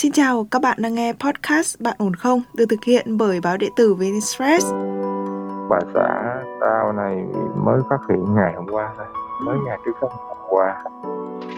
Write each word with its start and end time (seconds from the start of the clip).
Xin 0.00 0.12
chào, 0.12 0.46
các 0.50 0.62
bạn 0.62 0.78
đang 0.82 0.94
nghe 0.94 1.12
podcast 1.12 1.80
Bạn 1.80 1.96
ổn 1.98 2.14
không? 2.14 2.42
được 2.54 2.64
thực 2.70 2.84
hiện 2.84 3.18
bởi 3.18 3.40
báo 3.40 3.56
điện 3.56 3.72
tử 3.76 3.94
Venistress. 3.94 4.72
Bà 5.70 5.80
xã 5.94 6.36
tao 6.60 6.92
này 6.92 7.24
mới 7.56 7.80
phát 7.90 7.98
hiện 8.08 8.34
ngày 8.34 8.52
hôm 8.56 8.66
qua 8.70 8.92
thôi, 8.96 9.06
mới 9.44 9.58
ngày 9.66 9.78
trước 9.84 9.92
hôm 10.00 10.10
qua 10.48 10.84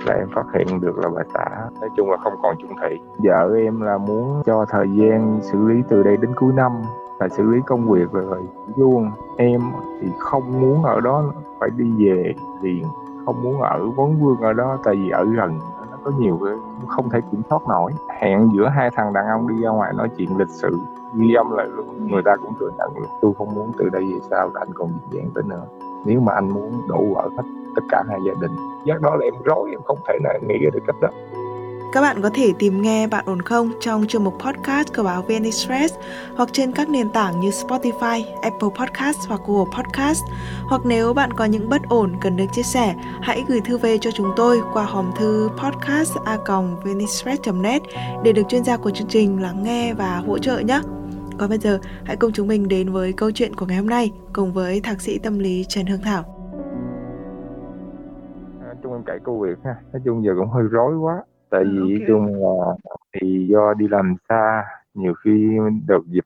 là 0.07 0.15
em 0.15 0.29
phát 0.35 0.45
hiện 0.55 0.81
được 0.81 0.99
là 0.99 1.09
bà 1.09 1.23
xã 1.35 1.45
nói 1.81 1.91
chung 1.97 2.11
là 2.11 2.17
không 2.17 2.33
còn 2.43 2.57
chung 2.61 2.77
thủy 2.81 2.99
vợ 3.19 3.57
em 3.57 3.81
là 3.81 3.99
muốn 3.99 4.43
cho 4.47 4.65
thời 4.69 4.87
gian 4.87 5.41
xử 5.43 5.69
lý 5.69 5.83
từ 5.89 6.03
đây 6.03 6.17
đến 6.17 6.35
cuối 6.37 6.53
năm 6.53 6.73
là 7.21 7.29
xử 7.29 7.43
lý 7.43 7.59
công 7.67 7.91
việc 7.91 8.13
rồi 8.13 8.39
luôn 8.77 9.11
em 9.39 9.61
thì 10.01 10.09
không 10.19 10.61
muốn 10.61 10.83
ở 10.85 11.01
đó 11.01 11.33
phải 11.61 11.71
đi 11.77 12.07
về 12.07 12.35
liền 12.63 12.85
không 13.27 13.43
muốn 13.43 13.61
ở 13.61 13.89
vấn 13.97 14.21
vương 14.21 14.41
ở 14.41 14.53
đó 14.53 14.79
tại 14.85 14.95
vì 14.95 15.11
ở 15.11 15.25
gần 15.25 15.59
có 16.05 16.11
nhiều 16.19 16.41
cái 16.45 16.55
không 16.89 17.11
thể 17.11 17.21
kiểm 17.33 17.43
soát 17.51 17.63
nổi. 17.69 17.93
Hẹn 18.21 18.49
giữa 18.57 18.69
hai 18.69 18.91
thằng 18.97 19.13
đàn 19.13 19.27
ông 19.27 19.49
đi 19.49 19.63
ra 19.63 19.71
ngoài 19.71 19.93
nói 19.97 20.09
chuyện 20.17 20.37
lịch 20.37 20.51
sự, 20.51 20.79
ghi 21.15 21.35
âm 21.35 21.51
lại 21.51 21.67
luôn. 21.67 22.09
Người 22.11 22.23
ta 22.23 22.37
cũng 22.37 22.53
thừa 22.61 22.71
nhận 22.79 22.91
luôn 22.97 23.09
tôi 23.23 23.33
không 23.39 23.55
muốn 23.55 23.73
từ 23.79 23.89
đây 23.89 24.05
về 24.05 24.19
sau 24.31 24.51
là 24.55 24.61
anh 24.61 24.73
còn 24.75 24.89
dị 24.89 25.19
dạng 25.19 25.31
tới 25.35 25.45
nữa 25.47 25.67
nếu 26.05 26.21
mà 26.21 26.33
anh 26.33 26.49
muốn 26.49 26.73
đổ 26.89 27.05
vỡ 27.15 27.29
hết 27.37 27.43
tất 27.75 27.83
cả 27.89 28.03
hai 28.09 28.19
gia 28.27 28.33
đình 28.41 28.51
giác 28.85 29.01
đó 29.01 29.17
là 29.17 29.25
em 29.25 29.35
rối, 29.45 29.71
em 29.71 29.81
không 29.85 29.99
thể 30.09 30.19
nào 30.23 30.33
nghĩ 30.49 30.59
ra 30.65 30.71
được 30.73 30.83
cách 30.87 30.97
đó 31.01 31.09
các 31.93 32.01
bạn 32.01 32.23
có 32.23 32.31
thể 32.35 32.53
tìm 32.59 32.83
nghe 32.83 33.07
Bạn 33.07 33.25
ổn 33.27 33.43
không 33.43 33.71
trong 33.81 34.07
chương 34.07 34.25
mục 34.25 34.35
podcast 34.39 34.95
của 34.97 35.03
báo 35.03 35.23
VN 35.23 35.43
Express 35.43 35.95
hoặc 36.37 36.49
trên 36.53 36.73
các 36.73 36.89
nền 36.89 37.11
tảng 37.11 37.41
như 37.41 37.51
Spotify, 37.51 38.23
Apple 38.43 38.69
Podcast 38.79 39.19
hoặc 39.29 39.41
Google 39.47 39.73
Podcast. 39.77 40.23
Hoặc 40.63 40.81
nếu 40.85 41.15
bạn 41.15 41.31
có 41.33 41.45
những 41.45 41.69
bất 41.69 41.83
ổn 41.89 42.13
cần 42.21 42.37
được 42.37 42.45
chia 42.53 42.63
sẻ, 42.63 42.95
hãy 43.23 43.45
gửi 43.49 43.61
thư 43.61 43.79
về 43.79 43.99
cho 43.99 44.11
chúng 44.11 44.33
tôi 44.37 44.61
qua 44.73 44.85
hòm 44.85 45.11
thư 45.19 45.49
podcast 45.63 46.17
net 47.55 47.83
để 48.25 48.33
được 48.33 48.43
chuyên 48.49 48.65
gia 48.65 48.77
của 48.77 48.91
chương 48.91 49.09
trình 49.09 49.43
lắng 49.43 49.63
nghe 49.63 49.95
và 49.95 50.17
hỗ 50.27 50.39
trợ 50.39 50.59
nhé. 50.59 50.81
Còn 51.39 51.49
bây 51.49 51.59
giờ, 51.59 51.79
hãy 52.05 52.17
cùng 52.17 52.33
chúng 52.33 52.49
mình 52.49 52.69
đến 52.69 52.93
với 52.93 53.13
câu 53.13 53.31
chuyện 53.31 53.55
của 53.55 53.67
ngày 53.67 53.77
hôm 53.77 53.87
nay 53.87 54.13
cùng 54.33 54.53
với 54.53 54.81
thạc 54.81 55.01
sĩ 55.01 55.19
tâm 55.19 55.39
lý 55.39 55.65
Trần 55.69 55.87
Hương 55.87 56.03
Thảo. 56.03 56.23
À, 58.61 58.75
chung 58.83 58.93
em 58.93 59.03
kể 59.07 59.13
câu 59.25 59.41
việc 59.41 59.59
ha, 59.65 59.75
nói 59.93 60.03
chung 60.05 60.25
giờ 60.25 60.31
cũng 60.39 60.51
hơi 60.51 60.65
rối 60.71 60.97
quá 60.97 61.23
tại 61.53 61.65
vì 61.65 61.95
okay. 61.95 62.05
chung 62.09 62.27
là 62.27 62.75
thì 63.13 63.47
do 63.51 63.75
đi 63.75 63.89
làm 63.89 64.17
xa 64.29 64.65
nhiều 64.95 65.15
khi 65.25 65.59
đợt 65.87 66.01
dịch 66.07 66.25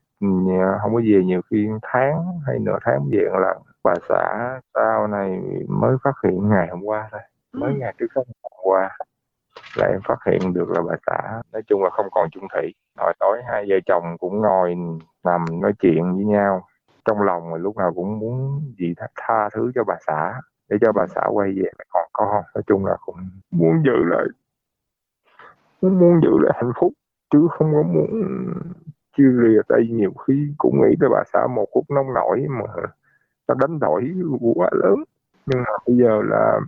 không 0.81 0.93
có 0.93 1.01
về 1.05 1.23
nhiều 1.25 1.41
khi 1.51 1.67
tháng 1.81 2.39
hay 2.45 2.59
nửa 2.59 2.77
tháng 2.81 3.09
về 3.11 3.29
là 3.33 3.55
bà 3.83 3.93
xã 4.09 4.59
tao 4.73 5.07
này 5.07 5.41
mới 5.67 5.97
phát 6.03 6.15
hiện 6.23 6.49
ngày 6.49 6.67
hôm 6.71 6.83
qua 6.83 7.09
thôi 7.11 7.21
mới 7.53 7.73
ngày 7.73 7.93
trước 7.97 8.07
hôm 8.15 8.25
qua. 8.63 8.89
Là 9.77 9.87
em 9.87 9.99
phát 10.07 10.19
hiện 10.25 10.53
được 10.53 10.69
là 10.69 10.81
bà 10.81 10.95
xã 11.07 11.41
nói 11.53 11.61
chung 11.67 11.83
là 11.83 11.89
không 11.89 12.07
còn 12.11 12.29
chung 12.31 12.47
thủy. 12.53 12.73
Hồi 12.97 13.13
tối 13.19 13.41
hai 13.47 13.65
vợ 13.69 13.75
chồng 13.85 14.17
cũng 14.19 14.41
ngồi 14.41 14.75
nằm 15.23 15.45
nói 15.61 15.73
chuyện 15.79 16.15
với 16.15 16.25
nhau. 16.25 16.67
Trong 17.05 17.21
lòng 17.21 17.51
mà 17.51 17.57
lúc 17.57 17.77
nào 17.77 17.93
cũng 17.95 18.19
muốn 18.19 18.61
gì 18.79 18.93
tha, 18.97 19.07
tha 19.15 19.49
thứ 19.53 19.71
cho 19.75 19.83
bà 19.83 19.95
xã 20.07 20.41
để 20.69 20.77
cho 20.81 20.91
bà 20.91 21.07
xã 21.07 21.21
quay 21.31 21.51
về 21.51 21.69
còn 21.89 22.09
con 22.13 22.43
nói 22.55 22.63
chung 22.67 22.85
là 22.85 22.97
cũng 23.05 23.15
muốn 23.51 23.83
giữ 23.85 24.03
lại 24.03 24.25
muốn 25.81 25.99
muốn 25.99 26.21
giữ 26.23 26.39
lại 26.39 26.53
hạnh 26.61 26.71
phúc, 26.79 26.93
chứ 27.33 27.47
không 27.51 27.73
có 27.73 27.83
muốn 27.83 28.23
chia 29.17 29.23
lìa, 29.23 29.61
tại 29.67 29.87
nhiều 29.91 30.11
khi 30.27 30.47
cũng 30.57 30.81
nghĩ 30.81 30.95
tới 30.99 31.09
bà 31.09 31.23
xã 31.33 31.47
một 31.55 31.65
phút 31.73 31.85
nông 31.89 32.13
nổi 32.13 32.45
mà 32.49 32.83
ta 33.47 33.55
đánh 33.59 33.79
đổi 33.79 34.11
quá 34.55 34.69
lớn. 34.73 34.95
Nhưng 35.45 35.59
mà 35.59 35.71
bây 35.87 35.97
giờ 35.97 36.21
là 36.25 36.59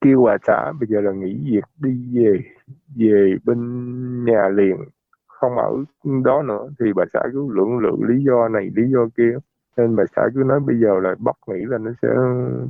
kêu 0.00 0.22
bà 0.22 0.36
xã, 0.46 0.72
bây 0.80 0.88
giờ 0.88 1.00
là 1.00 1.12
nghỉ 1.12 1.40
việc, 1.52 1.64
đi 1.78 2.08
về 2.12 2.40
về 2.96 3.36
bên 3.44 3.58
nhà 4.24 4.48
liền, 4.48 4.76
không 5.26 5.56
ở 5.56 5.70
đó 6.24 6.42
nữa, 6.42 6.68
thì 6.80 6.92
bà 6.92 7.04
xã 7.12 7.20
cứ 7.32 7.48
lưỡng 7.52 7.78
lự 7.78 7.96
lý 8.08 8.24
do 8.24 8.48
này, 8.48 8.70
lý 8.76 8.90
do 8.92 9.08
kia. 9.16 9.38
Nên 9.76 9.96
bà 9.96 10.04
xã 10.16 10.22
cứ 10.34 10.42
nói 10.46 10.60
bây 10.60 10.80
giờ 10.80 11.00
là 11.00 11.14
bắt 11.18 11.36
nghĩ 11.46 11.64
là 11.64 11.78
nó 11.78 11.90
sẽ 12.02 12.08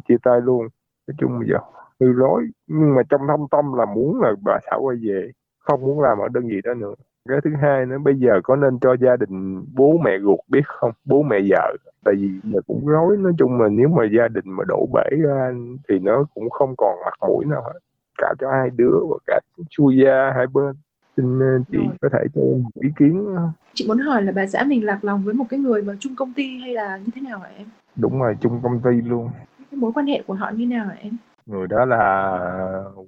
chia 0.08 0.16
tay 0.22 0.40
luôn. 0.40 0.68
Nói 1.08 1.14
chung 1.18 1.38
bây 1.38 1.48
giờ 1.48 1.58
hơi 2.00 2.12
rối, 2.12 2.48
nhưng 2.66 2.94
mà 2.94 3.02
trong 3.08 3.20
thâm 3.28 3.40
tâm 3.50 3.72
là 3.72 3.84
muốn 3.84 4.20
là 4.20 4.32
bà 4.42 4.58
xã 4.70 4.76
quay 4.76 4.96
về 5.02 5.30
không 5.66 5.80
muốn 5.80 6.00
làm 6.00 6.18
ở 6.18 6.28
đơn 6.28 6.46
vị 6.48 6.60
đó 6.64 6.74
nữa. 6.74 6.94
Cái 7.28 7.38
thứ 7.44 7.50
hai 7.62 7.86
nữa 7.86 7.98
bây 7.98 8.14
giờ 8.14 8.40
có 8.42 8.56
nên 8.56 8.78
cho 8.78 8.96
gia 9.00 9.16
đình 9.16 9.64
bố 9.74 9.98
mẹ 10.04 10.10
ruột 10.22 10.38
biết 10.48 10.66
không? 10.66 10.92
Bố 11.04 11.22
mẹ 11.22 11.36
vợ. 11.50 11.76
Tại 12.04 12.14
vì 12.14 12.28
giờ 12.42 12.60
cũng 12.66 12.86
rối 12.86 13.16
nói 13.16 13.32
chung 13.38 13.58
mà 13.58 13.68
nếu 13.68 13.88
mà 13.88 14.04
gia 14.18 14.28
đình 14.28 14.44
mà 14.46 14.64
đổ 14.68 14.88
bể 14.92 15.16
ra 15.16 15.52
thì 15.88 15.98
nó 15.98 16.24
cũng 16.34 16.50
không 16.50 16.74
còn 16.78 16.96
mặt 17.04 17.28
mũi 17.28 17.44
nào 17.44 17.62
hết. 17.62 17.78
Cả 18.18 18.34
cho 18.40 18.50
hai 18.50 18.70
đứa 18.76 18.98
và 19.10 19.16
cả 19.26 19.40
chu 19.70 19.90
gia 19.90 20.32
hai 20.34 20.46
bên. 20.46 20.74
Xin 21.16 21.40
ờ, 21.40 21.58
chị 21.72 21.78
Rồi. 21.78 21.96
có 22.02 22.08
thể 22.12 22.24
cho 22.34 22.40
em 22.40 22.62
một 22.62 22.70
ý 22.82 22.88
kiến. 22.98 23.36
Chị 23.74 23.84
muốn 23.88 23.98
hỏi 23.98 24.22
là 24.22 24.32
bà 24.32 24.46
xã 24.46 24.64
mình 24.66 24.84
lạc 24.84 25.04
lòng 25.04 25.24
với 25.24 25.34
một 25.34 25.44
cái 25.50 25.60
người 25.60 25.82
mà 25.82 25.92
chung 26.00 26.12
công 26.16 26.32
ty 26.32 26.58
hay 26.58 26.74
là 26.74 26.96
như 26.96 27.10
thế 27.14 27.20
nào 27.20 27.38
hả 27.38 27.48
em? 27.58 27.66
Đúng 27.96 28.20
rồi 28.20 28.36
chung 28.40 28.60
công 28.62 28.80
ty 28.84 28.90
luôn. 29.08 29.28
Cái 29.70 29.78
mối 29.80 29.92
quan 29.94 30.06
hệ 30.06 30.22
của 30.26 30.34
họ 30.34 30.50
như 30.50 30.66
nào 30.66 30.86
hả 30.86 30.94
em? 31.00 31.12
Người 31.46 31.66
đó 31.66 31.84
là 31.84 32.38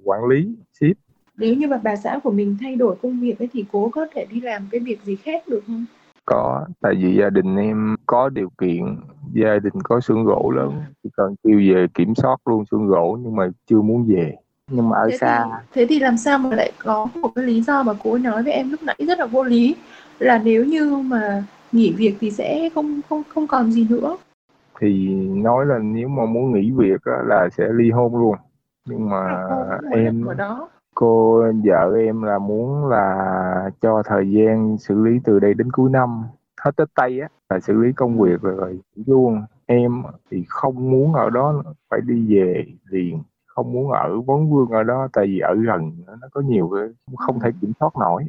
quản 0.03 0.25
lý 0.25 0.55
ship 0.73 1.08
nếu 1.39 1.55
như 1.55 1.67
mà 1.67 1.79
bà 1.83 1.95
xã 1.95 2.19
của 2.23 2.31
mình 2.31 2.57
thay 2.61 2.75
đổi 2.75 2.95
công 3.01 3.19
việc 3.19 3.39
ấy 3.39 3.49
thì 3.53 3.65
cố 3.71 3.89
có 3.89 4.07
thể 4.13 4.25
đi 4.29 4.41
làm 4.41 4.67
cái 4.71 4.79
việc 4.79 4.99
gì 5.03 5.15
khác 5.15 5.43
được 5.47 5.61
không? 5.67 5.85
Có 6.25 6.65
tại 6.81 6.95
vì 6.95 7.15
gia 7.15 7.29
đình 7.29 7.55
em 7.55 7.95
có 8.05 8.29
điều 8.29 8.49
kiện 8.61 8.97
gia 9.33 9.59
đình 9.59 9.81
có 9.83 9.99
xưởng 9.99 10.23
gỗ 10.23 10.51
lớn 10.55 10.73
chỉ 11.03 11.09
cần 11.17 11.35
kêu 11.43 11.59
về 11.59 11.87
kiểm 11.93 12.15
soát 12.15 12.37
luôn 12.45 12.65
xưởng 12.65 12.87
gỗ 12.87 13.17
nhưng 13.21 13.35
mà 13.35 13.49
chưa 13.65 13.81
muốn 13.81 14.05
về. 14.07 14.35
Nhưng 14.67 14.89
mà 14.89 14.97
ở 14.97 15.09
thế 15.11 15.17
xa. 15.17 15.45
thì, 15.45 15.51
thế 15.73 15.85
thì 15.89 15.99
làm 15.99 16.17
sao 16.17 16.39
mà 16.39 16.55
lại 16.55 16.71
có 16.77 17.07
một 17.21 17.31
cái 17.35 17.45
lý 17.45 17.61
do 17.61 17.83
mà 17.83 17.93
cô 18.03 18.11
ấy 18.11 18.19
nói 18.19 18.43
với 18.43 18.53
em 18.53 18.71
lúc 18.71 18.83
nãy 18.83 18.95
rất 19.07 19.19
là 19.19 19.25
vô 19.25 19.43
lý 19.43 19.75
là 20.19 20.41
nếu 20.43 20.65
như 20.65 20.95
mà 20.95 21.43
nghỉ 21.71 21.93
việc 21.97 22.15
thì 22.19 22.31
sẽ 22.31 22.69
không 22.75 23.01
không 23.09 23.23
không 23.29 23.47
còn 23.47 23.71
gì 23.71 23.87
nữa? 23.89 24.17
Thì 24.79 25.07
nói 25.17 25.65
là 25.65 25.79
nếu 25.79 26.07
mà 26.07 26.25
muốn 26.25 26.53
nghỉ 26.53 26.71
việc 26.71 27.01
á, 27.05 27.17
là 27.25 27.49
sẽ 27.57 27.67
ly 27.73 27.91
hôn 27.91 28.15
luôn. 28.15 28.35
Nhưng 28.85 29.09
mà 29.09 29.47
em 29.91 30.25
ở 30.25 30.33
đó 30.33 30.69
cô 30.99 31.43
vợ 31.63 31.95
em 31.97 32.21
là 32.21 32.39
muốn 32.39 32.87
là 32.87 33.71
cho 33.81 34.03
thời 34.05 34.31
gian 34.31 34.77
xử 34.77 35.03
lý 35.03 35.19
từ 35.23 35.39
đây 35.39 35.53
đến 35.53 35.71
cuối 35.71 35.89
năm. 35.89 36.23
Hết 36.61 36.71
tết 36.75 36.87
tây 36.95 37.19
á 37.19 37.27
là 37.49 37.59
xử 37.59 37.73
lý 37.73 37.91
công 37.93 38.19
việc 38.19 38.41
rồi, 38.41 38.55
rồi 38.57 38.79
luôn. 39.05 39.41
Em 39.65 40.03
thì 40.31 40.45
không 40.47 40.91
muốn 40.91 41.13
ở 41.13 41.29
đó 41.29 41.63
phải 41.89 41.99
đi 42.01 42.35
về 42.35 42.65
liền. 42.89 43.23
Không 43.45 43.73
muốn 43.73 43.91
ở 43.91 44.21
vấn 44.21 44.51
vương 44.51 44.69
ở 44.69 44.83
đó 44.83 45.07
tại 45.13 45.25
vì 45.25 45.39
ở 45.39 45.55
gần 45.55 45.91
nó 46.21 46.27
có 46.31 46.41
nhiều 46.41 46.71
cái 46.75 47.15
không 47.17 47.39
thể 47.39 47.49
kiểm 47.61 47.71
soát 47.79 47.97
nổi. 47.99 48.25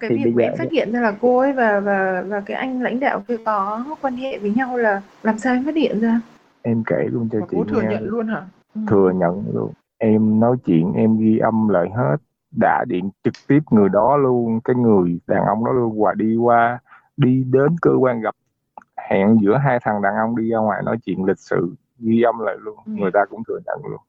Cái 0.00 0.10
thì 0.10 0.24
việc 0.24 0.34
mà 0.34 0.42
em 0.42 0.52
phát 0.58 0.72
hiện 0.72 0.92
ra 0.92 1.00
là 1.00 1.14
cô 1.20 1.38
ấy 1.38 1.52
và 1.52 1.80
và 1.80 2.24
và 2.28 2.40
cái 2.40 2.56
anh 2.56 2.82
lãnh 2.82 3.00
đạo 3.00 3.22
kia 3.28 3.36
có 3.44 3.84
quan 4.00 4.16
hệ 4.16 4.38
với 4.38 4.52
nhau 4.56 4.76
là 4.76 5.02
làm 5.22 5.38
sao 5.38 5.54
em 5.54 5.64
phát 5.64 5.76
hiện 5.76 6.00
ra? 6.00 6.20
Em 6.62 6.82
kể 6.86 7.04
luôn 7.10 7.28
cho 7.32 7.40
và 7.40 7.46
chị 7.50 7.56
cô 7.56 7.64
thừa 7.64 7.82
nghe. 7.82 7.88
nhận 7.88 8.04
luôn 8.04 8.26
hả? 8.26 8.46
Ừ. 8.74 8.80
thừa 8.86 9.10
nhận 9.10 9.44
luôn 9.54 9.72
em 9.98 10.40
nói 10.40 10.56
chuyện 10.64 10.92
em 10.92 11.18
ghi 11.18 11.38
âm 11.38 11.68
lại 11.68 11.90
hết. 11.96 12.16
Đã 12.50 12.84
điện 12.88 13.10
trực 13.24 13.34
tiếp 13.48 13.60
người 13.70 13.88
đó 13.88 14.16
luôn 14.16 14.60
cái 14.64 14.76
người 14.76 15.18
đàn 15.26 15.44
ông 15.44 15.64
đó 15.64 15.72
luôn. 15.72 16.02
Và 16.02 16.14
đi 16.14 16.36
qua 16.36 16.78
đi 17.16 17.44
đến 17.50 17.76
cơ 17.82 17.90
quan 18.00 18.20
gặp 18.20 18.34
hẹn 18.96 19.38
giữa 19.42 19.56
hai 19.56 19.78
thằng 19.82 20.02
đàn 20.02 20.14
ông 20.16 20.36
đi 20.36 20.50
ra 20.50 20.58
ngoài 20.58 20.82
nói 20.84 20.96
chuyện 21.04 21.24
lịch 21.24 21.38
sự 21.38 21.74
ghi 21.98 22.22
âm 22.22 22.38
lại 22.38 22.56
luôn. 22.58 22.78
Ừ. 22.86 22.92
người 22.92 23.10
ta 23.14 23.24
cũng 23.30 23.42
thừa 23.48 23.58
nhận 23.66 23.78
luôn. 23.90 24.00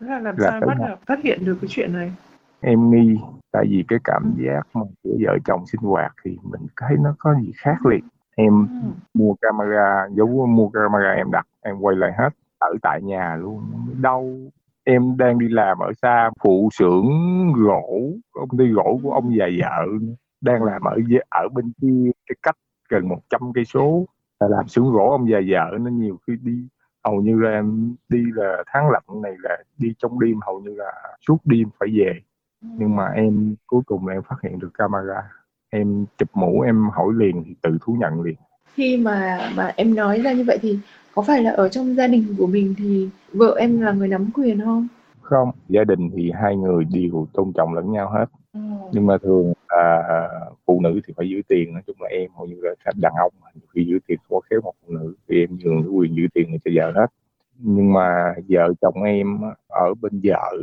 Thế 0.00 0.06
là 0.06 0.18
làm 0.18 0.36
là 0.38 0.50
sao 0.50 0.60
bắt 0.66 0.78
gặp, 0.78 0.98
phát 1.06 1.18
hiện 1.22 1.44
được 1.44 1.58
cái 1.60 1.68
chuyện 1.70 1.92
này? 1.92 2.12
Em 2.60 2.90
nghi 2.90 3.18
tại 3.52 3.64
vì 3.68 3.84
cái 3.88 3.98
cảm 4.04 4.34
giác 4.38 4.62
mà 4.74 4.82
của 5.02 5.16
vợ 5.20 5.38
chồng 5.44 5.66
sinh 5.66 5.80
hoạt 5.80 6.12
thì 6.24 6.38
mình 6.42 6.66
thấy 6.76 6.96
nó 7.00 7.14
có 7.18 7.34
gì 7.34 7.52
khác 7.56 7.86
liền. 7.86 8.04
Em 8.36 8.66
ừ. 8.82 8.88
mua 9.14 9.34
camera 9.40 10.06
dấu 10.10 10.46
mua 10.46 10.68
camera 10.68 11.12
em 11.16 11.30
đặt 11.30 11.46
em 11.60 11.76
quay 11.80 11.96
lại 11.96 12.12
hết 12.18 12.30
ở 12.58 12.74
tại 12.82 13.02
nhà 13.02 13.36
luôn. 13.36 13.62
Đâu 14.00 14.38
em 14.84 15.16
đang 15.16 15.38
đi 15.38 15.48
làm 15.48 15.78
ở 15.78 15.92
xa, 16.02 16.30
phụ 16.42 16.68
xưởng 16.72 17.06
gỗ, 17.56 18.12
công 18.32 18.58
ty 18.58 18.66
gỗ 18.66 19.00
của 19.02 19.12
ông 19.12 19.36
già 19.36 19.46
vợ 19.60 19.86
đang 20.40 20.62
làm 20.64 20.82
ở 20.82 20.96
ở 21.30 21.48
bên 21.54 21.72
kia, 21.82 22.10
cái 22.26 22.36
cách 22.42 22.56
gần 22.88 23.08
100 23.08 23.40
cây 23.54 23.64
số. 23.64 24.06
Là 24.40 24.48
làm 24.48 24.68
xưởng 24.68 24.92
gỗ 24.92 25.10
ông 25.10 25.30
già 25.30 25.38
vợ 25.48 25.78
nó 25.78 25.90
nhiều 25.90 26.18
khi 26.26 26.32
đi, 26.42 26.68
hầu 27.04 27.20
như 27.20 27.38
là 27.38 27.50
em 27.50 27.96
đi 28.08 28.24
là 28.34 28.62
tháng 28.66 28.90
lạnh 28.90 29.22
này 29.22 29.32
là 29.38 29.56
đi 29.78 29.94
trong 29.98 30.20
đêm, 30.20 30.40
hầu 30.46 30.60
như 30.60 30.74
là 30.74 30.92
suốt 31.26 31.38
đêm 31.44 31.68
phải 31.80 31.88
về. 31.98 32.20
Nhưng 32.60 32.96
mà 32.96 33.06
em, 33.06 33.54
cuối 33.66 33.82
cùng 33.86 34.06
em 34.06 34.22
phát 34.22 34.36
hiện 34.42 34.58
được 34.58 34.70
camera. 34.74 35.30
Em 35.70 36.06
chụp 36.18 36.28
mũ, 36.34 36.60
em 36.60 36.88
hỏi 36.90 37.08
liền 37.16 37.42
thì 37.46 37.54
tự 37.62 37.78
thú 37.80 37.96
nhận 38.00 38.22
liền 38.22 38.36
khi 38.74 38.96
mà 38.96 39.50
mà 39.56 39.72
em 39.76 39.94
nói 39.94 40.20
ra 40.20 40.32
như 40.32 40.44
vậy 40.46 40.58
thì 40.62 40.78
có 41.14 41.22
phải 41.22 41.42
là 41.42 41.50
ở 41.50 41.68
trong 41.68 41.94
gia 41.94 42.06
đình 42.06 42.34
của 42.38 42.46
mình 42.46 42.74
thì 42.78 43.08
vợ 43.32 43.56
em 43.58 43.80
là 43.80 43.92
người 43.92 44.08
nắm 44.08 44.30
quyền 44.34 44.60
không? 44.60 44.88
Không 45.20 45.50
gia 45.68 45.84
đình 45.84 46.10
thì 46.16 46.30
hai 46.42 46.56
người 46.56 46.84
đều 46.84 47.26
tôn 47.32 47.52
trọng 47.52 47.74
lẫn 47.74 47.92
nhau 47.92 48.10
hết. 48.10 48.26
Ừ. 48.52 48.60
nhưng 48.92 49.06
mà 49.06 49.18
thường 49.18 49.52
à, 49.66 50.02
phụ 50.66 50.80
nữ 50.80 51.00
thì 51.06 51.14
phải 51.16 51.28
giữ 51.28 51.42
tiền 51.48 51.72
nói 51.72 51.82
chung 51.86 51.96
là 52.00 52.08
em 52.08 52.30
hầu 52.36 52.46
như 52.46 52.56
là 52.62 52.74
đàn 52.94 53.12
ông 53.18 53.32
khi 53.74 53.84
giữ 53.84 53.98
tiền 54.06 54.18
có 54.28 54.40
khéo 54.50 54.60
một 54.60 54.72
phụ 54.82 54.92
nữ 54.92 55.14
thì 55.28 55.40
em 55.40 55.58
nhường 55.58 55.82
cái 55.82 55.90
quyền 55.90 56.16
giữ 56.16 56.22
tiền 56.34 56.50
này 56.50 56.58
cho 56.64 56.70
vợ 56.74 56.92
hết. 57.00 57.06
Nhưng 57.58 57.92
mà 57.92 58.34
vợ 58.48 58.72
chồng 58.80 59.02
em 59.02 59.40
ở 59.68 59.94
bên 60.00 60.20
vợ 60.24 60.56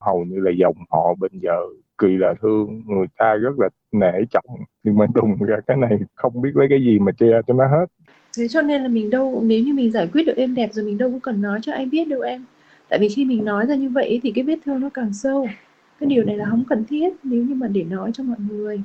hầu 0.00 0.24
như 0.24 0.40
là 0.40 0.50
dòng 0.58 0.76
họ 0.90 1.14
bên 1.20 1.32
vợ 1.42 1.60
kỳ 1.98 2.16
là 2.16 2.34
thương, 2.42 2.82
người 2.86 3.06
ta 3.18 3.34
rất 3.34 3.58
là 3.58 3.68
nể 3.92 4.24
trọng. 4.30 4.44
Nhưng 4.82 4.98
mà 4.98 5.06
đùng 5.14 5.36
ra 5.38 5.56
cái 5.66 5.76
này, 5.76 5.98
không 6.14 6.42
biết 6.42 6.50
lấy 6.54 6.66
cái 6.70 6.80
gì 6.80 6.98
mà 6.98 7.12
che 7.12 7.26
cho 7.46 7.54
nó 7.54 7.66
hết. 7.66 7.86
Thế 8.36 8.48
cho 8.48 8.62
nên 8.62 8.82
là 8.82 8.88
mình 8.88 9.10
đâu, 9.10 9.42
nếu 9.44 9.62
như 9.64 9.74
mình 9.74 9.92
giải 9.92 10.08
quyết 10.12 10.26
được 10.26 10.36
êm 10.36 10.54
đẹp 10.54 10.70
rồi 10.72 10.84
mình 10.84 10.98
đâu 10.98 11.10
có 11.12 11.18
cần 11.22 11.42
nói 11.42 11.58
cho 11.62 11.72
ai 11.72 11.86
biết 11.86 12.08
đâu 12.08 12.20
em. 12.20 12.44
Tại 12.88 12.98
vì 12.98 13.08
khi 13.08 13.24
mình 13.24 13.44
nói 13.44 13.66
ra 13.66 13.74
như 13.74 13.88
vậy 13.88 14.20
thì 14.22 14.32
cái 14.32 14.44
vết 14.44 14.58
thương 14.64 14.80
nó 14.80 14.88
càng 14.94 15.12
sâu. 15.12 15.48
Cái 16.00 16.06
điều 16.06 16.24
này 16.24 16.36
là 16.36 16.44
không 16.50 16.64
cần 16.68 16.84
thiết 16.84 17.14
nếu 17.22 17.44
như 17.44 17.54
mà 17.54 17.68
để 17.68 17.84
nói 17.84 18.10
cho 18.14 18.24
mọi 18.24 18.36
người. 18.48 18.80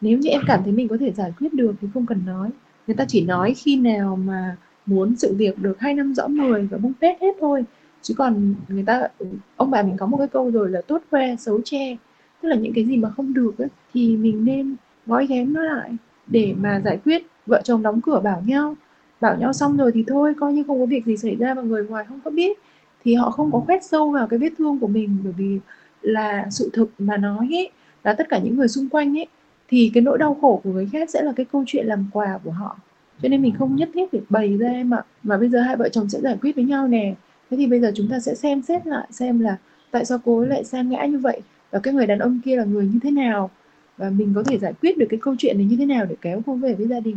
Nếu 0.00 0.18
như 0.18 0.30
em 0.30 0.40
cảm 0.46 0.60
thấy 0.64 0.72
mình 0.72 0.88
có 0.88 0.96
thể 1.00 1.12
giải 1.12 1.32
quyết 1.38 1.54
được 1.54 1.74
thì 1.80 1.88
không 1.94 2.06
cần 2.06 2.22
nói. 2.26 2.50
Người 2.86 2.96
ta 2.96 3.04
chỉ 3.08 3.24
nói 3.26 3.54
khi 3.56 3.76
nào 3.76 4.16
mà 4.16 4.56
muốn 4.86 5.16
sự 5.16 5.34
việc 5.38 5.58
được 5.58 5.80
hai 5.80 5.94
năm 5.94 6.14
rõ 6.14 6.28
mười 6.28 6.66
và 6.70 6.78
bung 6.78 6.92
phét 7.00 7.20
hết 7.20 7.36
thôi. 7.40 7.64
Chứ 8.02 8.14
còn 8.18 8.54
người 8.68 8.84
ta, 8.86 9.08
ông 9.56 9.70
bà 9.70 9.82
mình 9.82 9.96
có 9.96 10.06
một 10.06 10.16
cái 10.16 10.28
câu 10.28 10.50
rồi 10.50 10.70
là 10.70 10.80
tốt 10.86 11.02
khoe, 11.10 11.36
xấu 11.36 11.60
che 11.64 11.96
tức 12.42 12.48
là 12.48 12.56
những 12.56 12.72
cái 12.72 12.84
gì 12.84 12.96
mà 12.96 13.10
không 13.10 13.34
được 13.34 13.58
ấy, 13.58 13.68
thì 13.94 14.16
mình 14.16 14.44
nên 14.44 14.76
gói 15.06 15.26
ghém 15.26 15.52
nó 15.52 15.62
lại 15.62 15.90
để 16.26 16.54
mà 16.60 16.80
giải 16.84 16.98
quyết. 17.04 17.22
Vợ 17.46 17.60
chồng 17.64 17.82
đóng 17.82 18.00
cửa 18.00 18.20
bảo 18.24 18.42
nhau 18.46 18.76
bảo 19.20 19.36
nhau 19.36 19.52
xong 19.52 19.76
rồi 19.76 19.92
thì 19.94 20.04
thôi 20.06 20.34
coi 20.40 20.52
như 20.52 20.64
không 20.66 20.80
có 20.80 20.86
việc 20.86 21.06
gì 21.06 21.16
xảy 21.16 21.36
ra 21.36 21.54
mà 21.54 21.62
người 21.62 21.84
ngoài 21.84 22.04
không 22.08 22.20
có 22.24 22.30
biết. 22.30 22.58
Thì 23.04 23.14
họ 23.14 23.30
không 23.30 23.52
có 23.52 23.60
khoét 23.60 23.84
sâu 23.84 24.10
vào 24.10 24.26
cái 24.26 24.38
vết 24.38 24.52
thương 24.58 24.78
của 24.80 24.86
mình 24.86 25.16
bởi 25.24 25.32
vì 25.38 25.58
là 26.02 26.46
sự 26.50 26.70
thực 26.72 26.90
mà 26.98 27.16
nói 27.16 27.48
ấy 27.52 27.70
là 28.04 28.12
tất 28.14 28.28
cả 28.28 28.38
những 28.38 28.56
người 28.56 28.68
xung 28.68 28.88
quanh 28.88 29.18
ấy 29.18 29.26
thì 29.68 29.90
cái 29.94 30.02
nỗi 30.02 30.18
đau 30.18 30.36
khổ 30.40 30.60
của 30.64 30.70
người 30.70 30.88
khác 30.92 31.10
sẽ 31.10 31.22
là 31.22 31.32
cái 31.36 31.46
câu 31.52 31.64
chuyện 31.66 31.86
làm 31.86 32.06
quà 32.12 32.38
của 32.44 32.50
họ. 32.50 32.76
Cho 33.22 33.28
nên 33.28 33.42
mình 33.42 33.54
không 33.58 33.76
nhất 33.76 33.88
thiết 33.94 34.10
phải 34.12 34.20
bày 34.28 34.56
ra 34.56 34.68
em 34.68 34.94
ạ 34.94 35.04
mà 35.22 35.36
bây 35.36 35.48
giờ 35.48 35.60
hai 35.60 35.76
vợ 35.76 35.88
chồng 35.88 36.08
sẽ 36.08 36.20
giải 36.20 36.36
quyết 36.42 36.56
với 36.56 36.64
nhau 36.64 36.88
nè. 36.88 37.14
Thế 37.50 37.56
thì 37.56 37.66
bây 37.66 37.80
giờ 37.80 37.92
chúng 37.94 38.08
ta 38.08 38.20
sẽ 38.20 38.34
xem 38.34 38.62
xét 38.62 38.86
lại 38.86 39.06
xem 39.10 39.40
là 39.40 39.56
tại 39.90 40.04
sao 40.04 40.18
cô 40.24 40.38
ấy 40.38 40.48
lại 40.48 40.64
sa 40.64 40.82
ngã 40.82 41.04
như 41.04 41.18
vậy 41.18 41.40
và 41.72 41.78
cái 41.78 41.94
người 41.94 42.06
đàn 42.06 42.18
ông 42.18 42.40
kia 42.44 42.56
là 42.56 42.64
người 42.64 42.86
như 42.86 42.98
thế 43.02 43.10
nào? 43.10 43.50
Và 43.96 44.10
mình 44.10 44.32
có 44.34 44.42
thể 44.42 44.58
giải 44.58 44.72
quyết 44.80 44.98
được 44.98 45.06
cái 45.10 45.20
câu 45.22 45.34
chuyện 45.38 45.58
này 45.58 45.66
như 45.66 45.76
thế 45.76 45.86
nào 45.86 46.06
để 46.08 46.16
kéo 46.20 46.40
cô 46.46 46.54
về 46.54 46.74
với 46.74 46.86
gia 46.86 47.00
đình? 47.00 47.16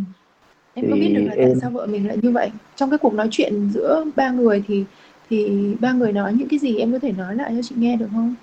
Em 0.74 0.86
thì 0.86 0.92
có 0.92 0.96
biết 0.96 1.14
được 1.16 1.24
là 1.26 1.34
em... 1.34 1.50
tại 1.50 1.56
sao 1.62 1.72
vợ 1.72 1.86
mình 1.86 2.08
lại 2.08 2.18
như 2.22 2.32
vậy? 2.32 2.50
Trong 2.76 2.90
cái 2.90 2.98
cuộc 2.98 3.14
nói 3.14 3.28
chuyện 3.32 3.70
giữa 3.74 4.06
ba 4.16 4.32
người 4.32 4.64
thì 4.68 4.86
thì 5.30 5.76
ba 5.80 5.94
người 5.94 6.14
nói 6.14 6.34
những 6.34 6.48
cái 6.48 6.60
gì? 6.60 6.80
Em 6.80 6.92
có 6.92 7.00
thể 7.00 7.12
nói 7.12 7.36
lại 7.36 7.54
cho 7.56 7.62
chị 7.62 7.76
nghe 7.78 7.96
được 7.96 8.08
không? 8.12 8.36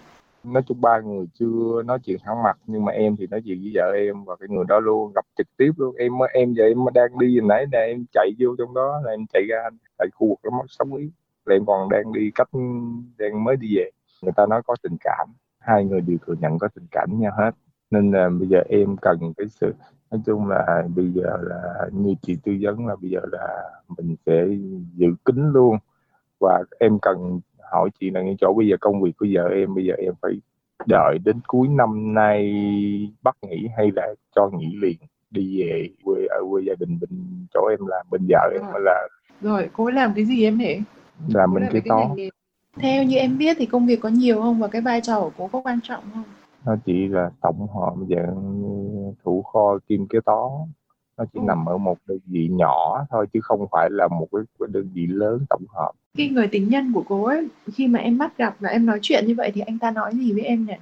Nói 0.45 0.63
chung 0.67 0.81
ba 0.81 1.01
người 1.01 1.27
chưa 1.35 1.83
nói 1.85 1.99
chuyện 2.05 2.19
thẳng 2.25 2.43
mặt 2.43 2.59
nhưng 2.67 2.85
mà 2.85 2.93
em 2.93 3.17
thì 3.17 3.27
nói 3.27 3.43
chuyện 3.45 3.61
với 3.61 3.73
vợ 3.75 3.93
em 3.97 4.25
và 4.25 4.37
cái 4.37 4.49
người 4.49 4.65
đó 4.69 4.81
luôn 4.81 5.13
gặp 5.15 5.27
trực 5.39 5.47
tiếp 5.57 5.71
luôn. 5.77 5.97
Em 5.97 6.13
em 6.33 6.53
giờ 6.55 6.65
em 6.65 6.79
đang 6.95 7.19
đi 7.19 7.39
hồi 7.39 7.49
nãy 7.49 7.67
nè 7.73 7.79
em 7.79 8.05
chạy 8.13 8.31
vô 8.39 8.55
trong 8.59 8.75
đó 8.75 9.01
là 9.05 9.11
em 9.11 9.27
chạy 9.33 9.43
ra 9.49 9.59
tại 9.99 10.09
khu 10.15 10.29
vực 10.29 10.39
đó 10.43 10.63
sống 10.69 10.95
yếu 10.95 11.09
là 11.47 11.57
em 11.57 11.67
còn 11.67 11.89
đang 11.89 12.13
đi 12.13 12.31
cách 12.35 12.49
đang 13.19 13.45
mới 13.45 13.57
đi 13.57 13.77
về. 13.77 13.91
Người 14.23 14.33
ta 14.37 14.47
nói 14.47 14.63
có 14.67 14.77
tình 14.83 14.97
cảm 15.01 15.29
hai 15.63 15.85
người 15.85 16.01
đều 16.01 16.19
thừa 16.27 16.35
nhận 16.41 16.59
có 16.59 16.69
tình 16.75 16.87
cảm 16.91 17.11
với 17.11 17.19
nhau 17.19 17.33
hết. 17.39 17.51
Nên 17.91 18.11
là 18.11 18.29
bây 18.29 18.49
giờ 18.49 18.63
em 18.69 18.97
cần 18.97 19.33
cái 19.37 19.47
sự 19.49 19.75
nói 20.11 20.21
chung 20.27 20.49
là 20.49 20.83
bây 20.97 21.13
giờ 21.13 21.37
là 21.43 21.89
như 21.93 22.15
chị 22.23 22.37
tư 22.45 22.53
vấn 22.61 22.87
là 22.87 22.97
bây 23.03 23.11
giờ 23.11 23.21
là 23.33 23.71
mình 23.99 24.17
sẽ 24.27 24.47
giữ 24.95 25.15
kín 25.25 25.53
luôn. 25.53 25.77
Và 26.41 26.63
em 26.79 26.99
cần 26.99 27.41
hỏi 27.73 27.91
chị 28.01 28.11
là 28.11 28.23
ngay 28.23 28.37
chỗ 28.41 28.55
bây 28.55 28.69
giờ 28.69 28.77
công 28.81 29.03
việc 29.03 29.13
của 29.19 29.27
vợ 29.33 29.49
em 29.49 29.75
bây 29.75 29.85
giờ 29.85 29.95
em 29.99 30.15
phải 30.23 30.33
đợi 30.87 31.19
đến 31.25 31.37
cuối 31.47 31.69
năm 31.69 32.15
nay 32.15 32.63
bắt 33.23 33.37
nghỉ 33.43 33.69
hay 33.77 33.91
là 33.97 34.15
cho 34.37 34.51
nghỉ 34.53 34.77
liền 34.83 34.97
đi 35.31 35.63
về 35.63 35.89
quê 36.05 36.27
ở 36.27 36.41
quê 36.51 36.63
gia 36.67 36.75
đình 36.79 36.99
bên 37.01 37.11
chỗ 37.55 37.67
em 37.67 37.87
làm 37.87 38.07
bên 38.11 38.27
vợ 38.29 38.51
em 38.53 38.63
là 38.85 39.09
rồi 39.41 39.71
cô 39.73 39.85
ấy 39.85 39.93
làm 39.93 40.13
cái 40.15 40.25
gì 40.25 40.45
em 40.45 40.59
hả? 40.59 40.73
Làm 41.29 41.55
bên 41.55 41.65
kế 41.73 41.81
toán 41.89 42.17
theo 42.81 43.05
như 43.05 43.17
em 43.17 43.39
biết 43.39 43.57
thì 43.61 43.67
công 43.67 43.87
việc 43.87 44.01
có 44.01 44.09
nhiều 44.09 44.43
không 44.43 44.59
và 44.59 44.69
cái 44.69 44.83
vai 44.83 45.01
trò 45.01 45.21
của 45.21 45.31
cô 45.39 45.49
có 45.53 45.61
quan 45.65 45.81
trọng 45.83 46.05
không? 46.15 46.25
Nó 46.65 46.77
chỉ 46.87 47.09
là 47.09 47.31
tổng 47.41 47.67
hợp 47.75 47.95
dạng 48.17 48.63
thủ 49.25 49.43
kho 49.43 49.79
kim 49.89 50.07
kế 50.09 50.19
toán. 50.25 50.51
Nó 51.17 51.25
chỉ 51.33 51.41
ừ. 51.41 51.45
nằm 51.47 51.69
ở 51.69 51.79
một 51.79 51.99
đơn 52.07 52.19
vị 52.27 52.49
nhỏ 52.51 53.07
thôi 53.11 53.27
chứ 53.33 53.41
không 53.43 53.67
phải 53.73 53.89
là 53.91 54.09
một 54.09 54.29
cái 54.33 54.69
đơn 54.69 54.91
vị 54.95 55.07
lớn 55.07 55.39
tổng 55.49 55.65
hợp. 55.69 55.93
Cái 56.17 56.29
người 56.29 56.47
tình 56.47 56.69
nhân 56.69 56.93
của 56.95 57.05
cô 57.09 57.25
ấy 57.25 57.49
khi 57.73 57.89
mà 57.89 57.99
em 57.99 58.19
bắt 58.19 58.39
gặp 58.39 58.57
và 58.61 58.69
em 58.69 58.87
nói 58.87 58.99
chuyện 59.03 59.27
như 59.27 59.35
vậy 59.37 59.51
thì 59.55 59.61
anh 59.61 59.79
ta 59.79 59.91
nói 59.91 60.13
gì 60.15 60.33
với 60.33 60.43
em 60.43 60.67
nhỉ? 60.67 60.75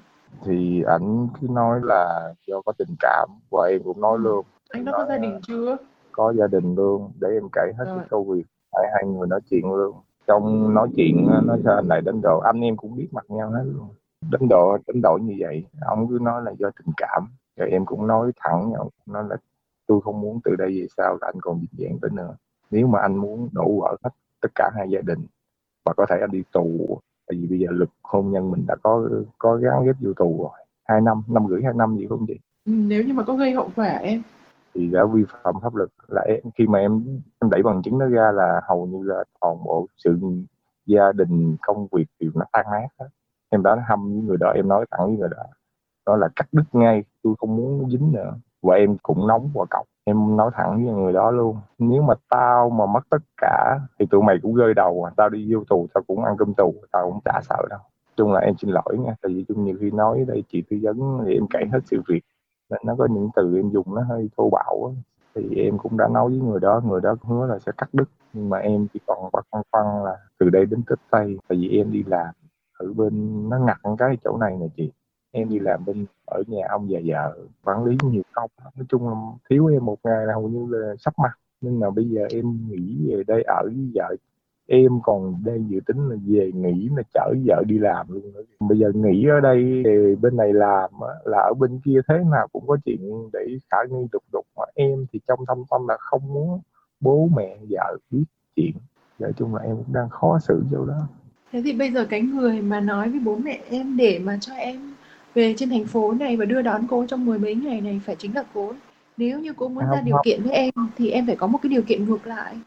Thì 0.45 0.83
ảnh 0.83 1.29
cứ 1.41 1.49
nói 1.51 1.81
là 1.83 2.35
do 2.47 2.63
có 2.63 2.73
tình 2.73 2.95
cảm 3.01 3.29
và 3.51 3.69
em 3.71 3.81
cũng 3.85 4.01
nói 4.01 4.17
ừ. 4.17 4.23
luôn. 4.23 4.45
Anh 4.69 4.85
đã 4.85 4.93
có 4.93 5.07
gia 5.09 5.19
đình 5.19 5.41
chưa? 5.47 5.77
có 6.13 6.33
gia 6.33 6.47
đình 6.47 6.75
luôn 6.75 7.13
để 7.21 7.29
em 7.29 7.49
kể 7.53 7.73
hết 7.79 7.85
Rồi. 7.85 7.99
cái 7.99 8.07
câu 8.11 8.25
việc 8.25 8.43
tại 8.73 8.85
hai 8.95 9.05
người 9.07 9.27
nói 9.29 9.41
chuyện 9.51 9.73
luôn 9.73 9.97
trong 10.31 10.75
nói 10.75 10.89
chuyện 10.97 11.27
nói 11.47 11.61
sao 11.65 11.75
anh 11.75 11.89
lại 11.89 12.01
đến 12.01 12.21
độ 12.23 12.39
anh 12.39 12.61
em 12.61 12.77
cũng 12.77 12.97
biết 12.97 13.09
mặt 13.13 13.25
nhau 13.29 13.51
hết 13.51 13.65
luôn. 13.65 13.89
Đến 14.31 14.49
độ 14.49 14.79
đến 14.87 15.03
độ 15.03 15.19
như 15.23 15.35
vậy, 15.39 15.65
ông 15.81 16.09
cứ 16.09 16.19
nói 16.23 16.43
là 16.43 16.53
do 16.59 16.71
tình 16.71 16.95
cảm. 16.97 17.29
Rồi 17.57 17.71
em 17.71 17.87
cũng 17.87 18.07
nói 18.07 18.33
thẳng 18.37 18.71
nhau 18.71 18.91
nói 19.07 19.25
là 19.29 19.37
tôi 19.87 20.01
không 20.01 20.21
muốn 20.21 20.41
từ 20.45 20.57
đây 20.57 20.69
về 20.69 20.87
sau 20.97 21.19
là 21.21 21.29
anh 21.29 21.41
còn 21.41 21.61
dịch 21.61 21.85
dạng 21.85 21.99
tới 21.99 22.11
nữa. 22.11 22.35
Nếu 22.71 22.87
mà 22.87 23.01
anh 23.01 23.17
muốn 23.17 23.49
đổ 23.53 23.81
vỡ 23.81 23.97
hết 24.05 24.11
tất 24.41 24.49
cả 24.55 24.71
hai 24.75 24.91
gia 24.91 25.01
đình, 25.01 25.27
và 25.85 25.93
có 25.97 26.07
thể 26.11 26.17
anh 26.21 26.31
đi 26.31 26.43
tù, 26.53 26.99
tại 27.29 27.39
vì 27.41 27.47
bây 27.47 27.59
giờ 27.59 27.67
lực 27.71 27.91
hôn 28.03 28.31
nhân 28.31 28.51
mình 28.51 28.65
đã 28.67 28.77
có 28.83 29.09
có 29.39 29.57
gắn 29.57 29.85
ghép 29.85 29.97
vô 30.01 30.13
tù 30.13 30.39
rồi. 30.43 30.67
Hai 30.89 31.01
năm 31.01 31.23
năm 31.29 31.47
rưỡi, 31.49 31.63
hai 31.65 31.73
năm 31.75 31.97
gì 31.97 32.07
không 32.09 32.27
chị? 32.27 32.35
Ừ, 32.65 32.73
nếu 32.73 33.03
như 33.03 33.15
mà 33.15 33.23
có 33.23 33.35
gây 33.35 33.53
hậu 33.53 33.71
quả 33.77 33.87
em 33.87 34.23
thì 34.75 34.87
đã 34.87 35.05
vi 35.05 35.25
phạm 35.29 35.55
pháp 35.63 35.75
luật 35.75 35.89
là 36.09 36.23
em, 36.23 36.41
khi 36.59 36.67
mà 36.67 36.79
em 36.79 37.05
em 37.41 37.51
đẩy 37.51 37.63
bằng 37.63 37.83
chứng 37.83 37.99
nó 37.99 38.07
ra 38.07 38.33
là 38.33 38.61
hầu 38.69 38.87
như 38.87 39.03
là 39.03 39.25
toàn 39.41 39.57
bộ 39.65 39.87
sự 39.97 40.19
gia 40.87 41.13
đình 41.13 41.57
công 41.63 41.87
việc 41.93 42.07
đều 42.21 42.31
nó 42.35 42.45
tan 42.53 42.67
nát 42.73 42.89
hết. 43.01 43.07
Em 43.51 43.63
đã 43.63 43.85
hâm 43.89 44.13
với 44.13 44.23
người 44.23 44.37
đó 44.41 44.53
em 44.55 44.69
nói 44.69 44.87
thẳng 44.91 45.07
với 45.07 45.17
người 45.17 45.29
đó 45.29 45.43
đó 46.07 46.17
là 46.17 46.29
cắt 46.37 46.49
đứt 46.53 46.65
ngay 46.73 47.05
tôi 47.23 47.35
không 47.39 47.57
muốn 47.57 47.91
dính 47.91 48.13
nữa. 48.13 48.35
Và 48.63 48.75
em 48.75 48.97
cũng 49.03 49.27
nóng 49.27 49.51
và 49.55 49.65
cọc. 49.71 49.87
Em 50.05 50.37
nói 50.37 50.51
thẳng 50.55 50.85
với 50.85 50.95
người 50.95 51.13
đó 51.13 51.31
luôn 51.31 51.57
nếu 51.79 52.03
mà 52.03 52.15
tao 52.29 52.71
mà 52.71 52.87
mất 52.87 53.01
tất 53.11 53.23
cả 53.37 53.79
thì 53.99 54.07
tụi 54.07 54.23
mày 54.23 54.37
cũng 54.43 54.55
rơi 54.55 54.75
đầu 54.75 55.09
tao 55.17 55.29
đi 55.29 55.55
vô 55.55 55.65
tù 55.69 55.87
tao 55.95 56.03
cũng 56.07 56.25
ăn 56.25 56.37
cơm 56.39 56.55
tù 56.55 56.75
tao 56.93 57.11
cũng 57.11 57.21
chả 57.25 57.41
sợ 57.43 57.57
đâu. 57.71 57.79
Chung 58.17 58.33
là 58.33 58.41
em 58.41 58.55
xin 58.59 58.71
lỗi 58.71 58.99
nha 58.99 59.15
tại 59.23 59.33
vì 59.35 59.45
chung 59.49 59.65
nhiều 59.65 59.77
khi 59.81 59.91
nói 59.91 60.25
đây 60.29 60.45
chị 60.49 60.63
tư 60.71 60.77
vấn 60.83 61.21
thì 61.27 61.35
em 61.35 61.47
kể 61.51 61.61
hết 61.73 61.81
sự 61.85 62.03
việc 62.09 62.21
nên 62.71 62.81
nó 62.85 62.95
có 62.99 63.09
những 63.11 63.29
từ 63.37 63.57
em 63.57 63.71
dùng 63.71 63.95
nó 63.95 64.03
hơi 64.03 64.31
thô 64.37 64.51
bạo 64.51 64.95
thì 65.35 65.55
em 65.57 65.79
cũng 65.79 65.97
đã 65.97 66.09
nói 66.09 66.29
với 66.29 66.39
người 66.39 66.61
đó 66.61 66.81
người 66.85 67.01
đó 67.01 67.17
hứa 67.23 67.47
là 67.47 67.59
sẽ 67.59 67.73
cắt 67.79 67.89
đứt. 67.93 68.09
Nhưng 68.33 68.51
mà 68.51 68.59
em 68.59 68.87
chỉ 68.95 69.01
còn 69.07 69.31
băn 69.33 69.63
khoăn 69.71 70.05
là 70.05 70.17
từ 70.39 70.51
đây 70.51 70.67
đến 70.67 70.83
tết 70.83 70.99
tây, 71.11 71.39
tại 71.49 71.59
vì 71.59 71.79
em 71.79 71.93
đi 71.93 72.05
làm 72.07 72.35
ở 72.79 72.93
bên, 72.97 73.49
nó 73.49 73.59
ngặt 73.59 73.77
cái 73.99 74.17
chỗ 74.25 74.37
này 74.37 74.57
nè 74.57 74.67
chị. 74.77 74.91
Em 75.33 75.49
đi 75.49 75.59
làm 75.59 75.85
bên, 75.85 76.07
ở 76.27 76.43
nhà 76.47 76.67
ông 76.71 76.87
và 76.91 77.01
vợ, 77.07 77.39
quản 77.65 77.85
lý 77.85 77.97
nhiều 78.03 78.23
công. 78.33 78.51
Nói 78.77 78.87
chung 78.89 79.09
là 79.09 79.15
thiếu 79.51 79.67
em 79.67 79.85
một 79.85 79.99
ngày 80.05 80.27
là 80.27 80.35
hầu 80.35 80.49
như 80.49 80.67
là 80.71 80.95
sắp 80.99 81.15
mặt. 81.23 81.33
Nhưng 81.61 81.81
mà 81.81 81.91
bây 81.91 82.05
giờ 82.05 82.27
em 82.31 82.59
nghỉ 82.69 83.07
về 83.09 83.23
đây 83.27 83.43
ở 83.43 83.63
với 83.65 83.91
vợ 83.95 84.17
em 84.73 85.01
còn 85.03 85.37
đang 85.45 85.71
dự 85.71 85.81
tính 85.87 86.09
là 86.09 86.17
về 86.27 86.51
nghỉ 86.55 86.89
là 86.97 87.03
chở 87.15 87.35
vợ 87.47 87.63
đi 87.67 87.79
làm 87.79 88.07
luôn 88.09 88.33
nữa. 88.35 88.43
bây 88.61 88.79
giờ 88.79 88.93
nghỉ 88.95 89.27
ở 89.29 89.41
đây 89.41 89.83
thì 89.85 90.17
bên 90.23 90.37
này 90.37 90.53
làm 90.53 90.91
là 91.25 91.39
ở 91.39 91.55
bên 91.59 91.81
kia 91.85 92.01
thế 92.09 92.15
nào 92.31 92.49
cũng 92.53 92.67
có 92.67 92.77
chuyện 92.85 93.31
để 93.33 93.59
khả 93.71 93.77
nghi 93.91 94.07
đục 94.13 94.23
đục. 94.33 94.47
Mà 94.57 94.65
em 94.75 95.07
thì 95.13 95.21
trong 95.29 95.39
thâm 95.49 95.59
tâm 95.71 95.89
là 95.89 95.97
không 95.99 96.35
muốn 96.35 96.61
bố 97.01 97.29
mẹ 97.37 97.57
vợ 97.71 97.97
biết 98.11 98.25
chuyện. 98.57 98.73
Nói 99.19 99.33
chung 99.37 99.55
là 99.55 99.63
em 99.63 99.77
cũng 99.77 99.93
đang 99.93 100.09
khó 100.09 100.39
xử 100.39 100.63
chỗ 100.73 100.85
đó. 100.85 101.07
Thế 101.53 101.63
thì 101.65 101.73
bây 101.73 101.91
giờ 101.93 102.07
cái 102.11 102.21
người 102.21 102.63
mà 102.63 102.81
nói 102.81 103.11
với 103.11 103.21
bố 103.25 103.37
mẹ 103.37 103.61
em 103.71 103.97
để 103.97 104.19
mà 104.19 104.39
cho 104.41 104.55
em 104.55 104.95
về 105.35 105.55
trên 105.57 105.71
thành 105.71 105.87
phố 105.87 106.13
này 106.13 106.37
và 106.37 106.45
đưa 106.45 106.63
đón 106.63 106.87
cô 106.91 107.05
trong 107.09 107.27
mười 107.27 107.39
mấy 107.39 107.55
ngày 107.55 107.81
này 107.81 108.01
phải 108.07 108.17
chính 108.17 108.35
là 108.35 108.45
cô 108.55 108.73
nếu 109.17 109.41
như 109.41 109.53
cô 109.57 109.69
muốn 109.69 109.85
không, 109.85 109.95
ra 109.95 110.01
điều 110.01 110.15
không. 110.15 110.25
kiện 110.25 110.43
với 110.43 110.53
em 110.53 110.71
thì 110.97 111.11
em 111.11 111.27
phải 111.27 111.37
có 111.37 111.47
một 111.47 111.59
cái 111.63 111.71
điều 111.71 111.83
kiện 111.83 112.05
ngược 112.05 112.27
lại. 112.27 112.61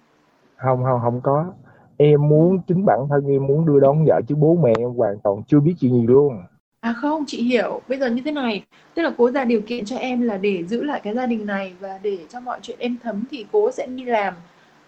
Không 0.56 0.84
không 0.84 1.00
không 1.02 1.22
có 1.22 1.54
em 1.98 2.30
muốn 2.30 2.60
chính 2.68 2.86
bản 2.86 3.00
thân 3.10 3.28
em 3.28 3.48
muốn 3.48 3.66
đưa 3.66 3.80
đón 3.80 4.06
vợ 4.06 4.22
chứ 4.28 4.36
bố 4.36 4.58
mẹ 4.64 4.74
em 4.80 4.90
hoàn 4.90 5.20
toàn 5.24 5.44
chưa 5.48 5.60
biết 5.60 5.74
chuyện 5.80 5.92
gì 5.92 6.08
luôn. 6.08 6.34
À 6.80 6.94
không 6.94 7.24
chị 7.28 7.44
hiểu. 7.44 7.82
Bây 7.88 8.00
giờ 8.00 8.10
như 8.10 8.22
thế 8.26 8.32
này. 8.32 8.64
Tức 8.94 9.02
là 9.02 9.12
cố 9.18 9.32
ra 9.32 9.46
điều 9.46 9.62
kiện 9.62 9.86
cho 9.86 9.98
em 9.98 10.22
là 10.22 10.38
để 10.38 10.64
giữ 10.64 10.84
lại 10.84 11.02
cái 11.04 11.14
gia 11.14 11.26
đình 11.26 11.46
này 11.46 11.74
và 11.80 12.00
để 12.04 12.18
cho 12.30 12.40
mọi 12.40 12.60
chuyện 12.62 12.78
em 12.80 12.98
thấm 13.04 13.24
thì 13.32 13.46
cố 13.52 13.72
sẽ 13.72 13.88
đi 13.88 14.06
làm 14.06 14.34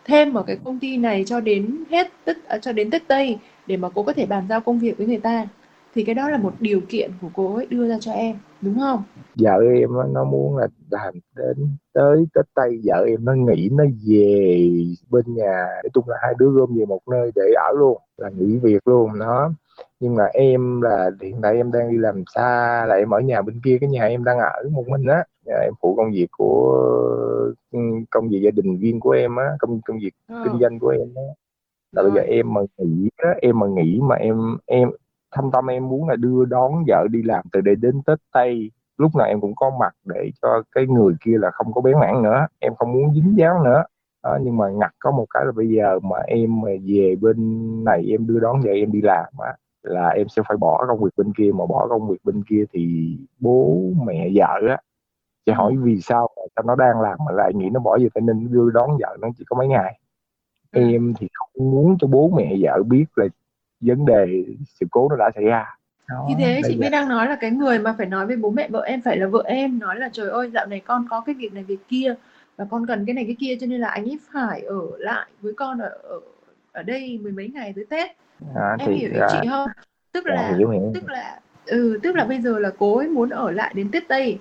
thêm 0.05 0.33
ở 0.33 0.43
cái 0.43 0.57
công 0.63 0.79
ty 0.79 0.97
này 0.97 1.24
cho 1.27 1.39
đến 1.39 1.83
hết 1.89 2.12
tức 2.25 2.38
à, 2.47 2.57
cho 2.57 2.71
đến 2.71 2.91
tết 2.91 3.07
tây 3.07 3.38
để 3.67 3.77
mà 3.77 3.89
cô 3.89 4.03
có 4.03 4.13
thể 4.13 4.25
bàn 4.25 4.43
giao 4.50 4.62
công 4.62 4.79
việc 4.79 4.97
với 4.97 5.07
người 5.07 5.17
ta. 5.17 5.47
Thì 5.95 6.03
cái 6.03 6.15
đó 6.15 6.29
là 6.29 6.38
một 6.38 6.53
điều 6.59 6.81
kiện 6.89 7.12
của 7.21 7.29
cô 7.33 7.55
ấy 7.55 7.65
đưa 7.69 7.89
ra 7.89 7.97
cho 8.00 8.12
em 8.12 8.35
đúng 8.65 8.79
không? 8.79 9.03
Vợ 9.36 9.62
em 9.79 9.89
nó 10.13 10.24
muốn 10.24 10.57
là 10.57 10.67
làm 10.89 11.13
đến 11.36 11.69
tới 11.93 12.25
tết 12.34 12.45
tây 12.53 12.81
vợ 12.84 13.05
em 13.07 13.25
nó 13.25 13.34
nghỉ 13.34 13.69
nó 13.72 13.84
về 14.07 14.69
bên 15.10 15.25
nhà. 15.27 15.67
Nói 15.84 15.89
chung 15.93 16.10
là 16.10 16.17
hai 16.22 16.34
đứa 16.39 16.50
gom 16.50 16.77
về 16.77 16.86
một 16.86 17.01
nơi 17.12 17.31
để 17.36 17.53
ở 17.55 17.72
luôn 17.77 17.98
là 18.17 18.29
nghỉ 18.29 18.57
việc 18.57 18.88
luôn 18.88 19.19
đó. 19.19 19.51
Nhưng 20.00 20.15
mà 20.15 20.24
em 20.34 20.81
là 20.81 21.12
hiện 21.22 21.39
tại 21.41 21.55
em 21.55 21.72
đang 21.72 21.91
đi 21.91 21.98
làm 21.98 22.24
xa 22.36 22.86
là 22.86 22.95
em 22.95 23.10
ở 23.10 23.19
nhà 23.19 23.41
bên 23.41 23.62
kia 23.63 23.77
cái 23.81 23.89
nhà 23.89 24.05
em 24.05 24.24
đang 24.24 24.39
ở 24.39 24.69
một 24.72 24.88
mình 24.88 25.05
á. 25.07 25.24
Em 25.45 25.74
phụ 25.81 25.95
công 25.95 26.12
việc 26.12 26.27
của 26.31 26.75
ừ, 27.72 27.79
công 28.12 28.29
việc 28.29 28.39
gia 28.43 28.51
đình 28.51 28.77
viên 28.77 29.00
của 29.00 29.12
em 29.12 29.36
á 29.36 29.45
công 29.60 29.81
công 29.86 30.00
việc 30.00 30.12
ừ. 30.27 30.36
kinh 30.43 30.60
doanh 30.60 30.79
của 30.79 30.89
em 30.89 31.07
á. 31.15 31.24
Là 31.91 32.03
bây 32.03 32.12
giờ 32.12 32.22
em 32.22 32.53
mà 32.53 32.62
nghỉ 32.77 33.10
á 33.17 33.29
em 33.41 33.60
mà 33.60 33.67
nghỉ 33.67 34.00
mà 34.01 34.15
em 34.15 34.57
em 34.65 34.89
thâm 35.35 35.51
tâm 35.51 35.67
em 35.67 35.89
muốn 35.89 36.09
là 36.09 36.15
đưa 36.15 36.45
đón 36.45 36.83
vợ 36.87 37.07
đi 37.11 37.23
làm 37.23 37.45
từ 37.51 37.61
đây 37.61 37.75
đến 37.75 38.01
tết 38.05 38.19
tây. 38.33 38.71
Lúc 38.97 39.15
nào 39.15 39.27
em 39.27 39.41
cũng 39.41 39.55
có 39.55 39.71
mặt 39.79 39.95
để 40.05 40.31
cho 40.41 40.63
cái 40.71 40.85
người 40.87 41.13
kia 41.25 41.37
là 41.37 41.51
không 41.51 41.73
có 41.73 41.81
bén 41.81 41.99
mảng 41.99 42.23
nữa. 42.23 42.47
Em 42.59 42.75
không 42.75 42.93
muốn 42.93 43.13
dính 43.13 43.33
dáng 43.37 43.63
nữa. 43.63 43.83
Đó, 44.23 44.37
nhưng 44.41 44.57
mà 44.57 44.69
ngặt 44.69 44.91
có 44.99 45.11
một 45.11 45.25
cái 45.29 45.45
là 45.45 45.51
bây 45.51 45.69
giờ 45.69 45.99
mà 45.99 46.17
em 46.27 46.61
mà 46.61 46.69
về 46.87 47.15
bên 47.21 47.37
này 47.83 48.05
em 48.09 48.27
đưa 48.27 48.39
đón 48.39 48.61
vợ 48.61 48.71
em 48.71 48.91
đi 48.91 49.01
làm 49.01 49.25
á 49.37 49.55
là 49.83 50.09
em 50.09 50.27
sẽ 50.27 50.41
phải 50.47 50.57
bỏ 50.57 50.85
công 50.87 51.03
việc 51.03 51.11
bên 51.17 51.33
kia. 51.33 51.51
Mà 51.51 51.65
bỏ 51.65 51.87
công 51.89 52.07
việc 52.07 52.17
bên 52.23 52.43
kia 52.49 52.63
thì 52.73 53.15
bố 53.39 53.79
mẹ 54.05 54.29
vợ 54.35 54.61
á 54.69 54.77
sẽ 55.45 55.53
hỏi 55.53 55.75
vì 55.77 56.01
sao 56.01 56.29
cho 56.55 56.61
nó 56.65 56.75
đang 56.75 57.01
làm 57.01 57.17
mà 57.25 57.31
lại 57.31 57.53
nghĩ 57.53 57.69
nó 57.69 57.79
bỏ 57.79 57.97
về 58.01 58.07
phải 58.13 58.21
nên 58.21 58.51
đưa 58.51 58.69
đón 58.69 58.89
vợ 58.99 59.17
nó 59.21 59.27
chỉ 59.37 59.43
có 59.47 59.57
mấy 59.57 59.67
ngày. 59.67 59.99
Ừ. 60.71 60.91
em 60.91 61.13
thì 61.19 61.27
không 61.33 61.71
muốn 61.71 61.97
cho 61.99 62.07
bố 62.07 62.29
mẹ 62.37 62.55
vợ 62.61 62.83
biết 62.83 63.05
là 63.15 63.25
vấn 63.85 64.05
đề 64.05 64.43
sự 64.79 64.85
cố 64.91 65.09
nó 65.09 65.15
đã 65.15 65.31
xảy 65.35 65.43
ra. 65.43 65.65
Đó, 66.09 66.25
thì 66.27 66.35
thế 66.39 66.61
chị 66.67 66.77
mới 66.77 66.89
đang 66.89 67.09
nói 67.09 67.27
là 67.27 67.35
cái 67.35 67.51
người 67.51 67.79
mà 67.79 67.95
phải 67.97 68.07
nói 68.07 68.27
với 68.27 68.35
bố 68.35 68.49
mẹ 68.49 68.67
vợ 68.69 68.81
em 68.81 69.01
phải 69.01 69.17
là 69.17 69.27
vợ 69.27 69.43
em 69.45 69.79
nói 69.79 69.99
là 69.99 70.09
trời 70.13 70.29
ơi 70.29 70.51
dạo 70.53 70.65
này 70.65 70.79
con 70.79 71.05
có 71.09 71.21
cái 71.21 71.35
việc 71.35 71.53
này 71.53 71.63
việc 71.63 71.87
kia 71.87 72.15
và 72.57 72.65
con 72.71 72.87
cần 72.87 73.05
cái 73.05 73.13
này 73.13 73.25
cái 73.25 73.35
kia 73.39 73.57
cho 73.61 73.67
nên 73.67 73.81
là 73.81 73.87
anh 73.87 74.05
ấy 74.05 74.19
phải 74.33 74.61
ở 74.61 74.81
lại 74.97 75.27
với 75.41 75.53
con 75.53 75.79
ở 75.79 75.89
ở, 76.03 76.19
ở 76.71 76.83
đây 76.83 77.19
mười 77.21 77.31
mấy 77.31 77.47
ngày 77.53 77.73
tới 77.75 77.85
Tết. 77.89 78.11
À, 78.55 78.75
em 78.79 78.89
thì, 78.89 78.95
hiểu 78.95 79.09
ý 79.13 79.19
à, 79.19 79.27
chị 79.31 79.47
không? 79.49 79.69
Tức 80.11 80.25
là 80.25 80.53
hiểu, 80.57 80.69
hiểu. 80.69 80.91
tức 80.93 81.09
là 81.09 81.39
ừ 81.65 81.99
tức 82.03 82.15
là 82.15 82.25
bây 82.25 82.41
giờ 82.41 82.59
là 82.59 82.71
cố 82.77 82.97
ấy 82.97 83.07
muốn 83.07 83.29
ở 83.29 83.51
lại 83.51 83.73
đến 83.75 83.91
Tết 83.91 84.07
Tây. 84.07 84.39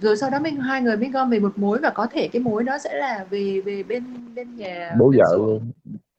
Rồi 0.00 0.16
sau 0.16 0.30
đó 0.30 0.38
mình 0.38 0.56
hai 0.56 0.82
người 0.82 0.96
mới 0.96 1.08
gom 1.08 1.30
về 1.30 1.40
một 1.40 1.58
mối 1.58 1.78
và 1.78 1.90
có 1.90 2.06
thể 2.06 2.28
cái 2.32 2.42
mối 2.42 2.64
đó 2.64 2.78
sẽ 2.78 2.94
là 2.94 3.26
về 3.30 3.60
về 3.64 3.82
bên 3.82 4.04
bên 4.34 4.56
nhà 4.56 4.94
bố 4.98 5.12
vợ 5.16 5.38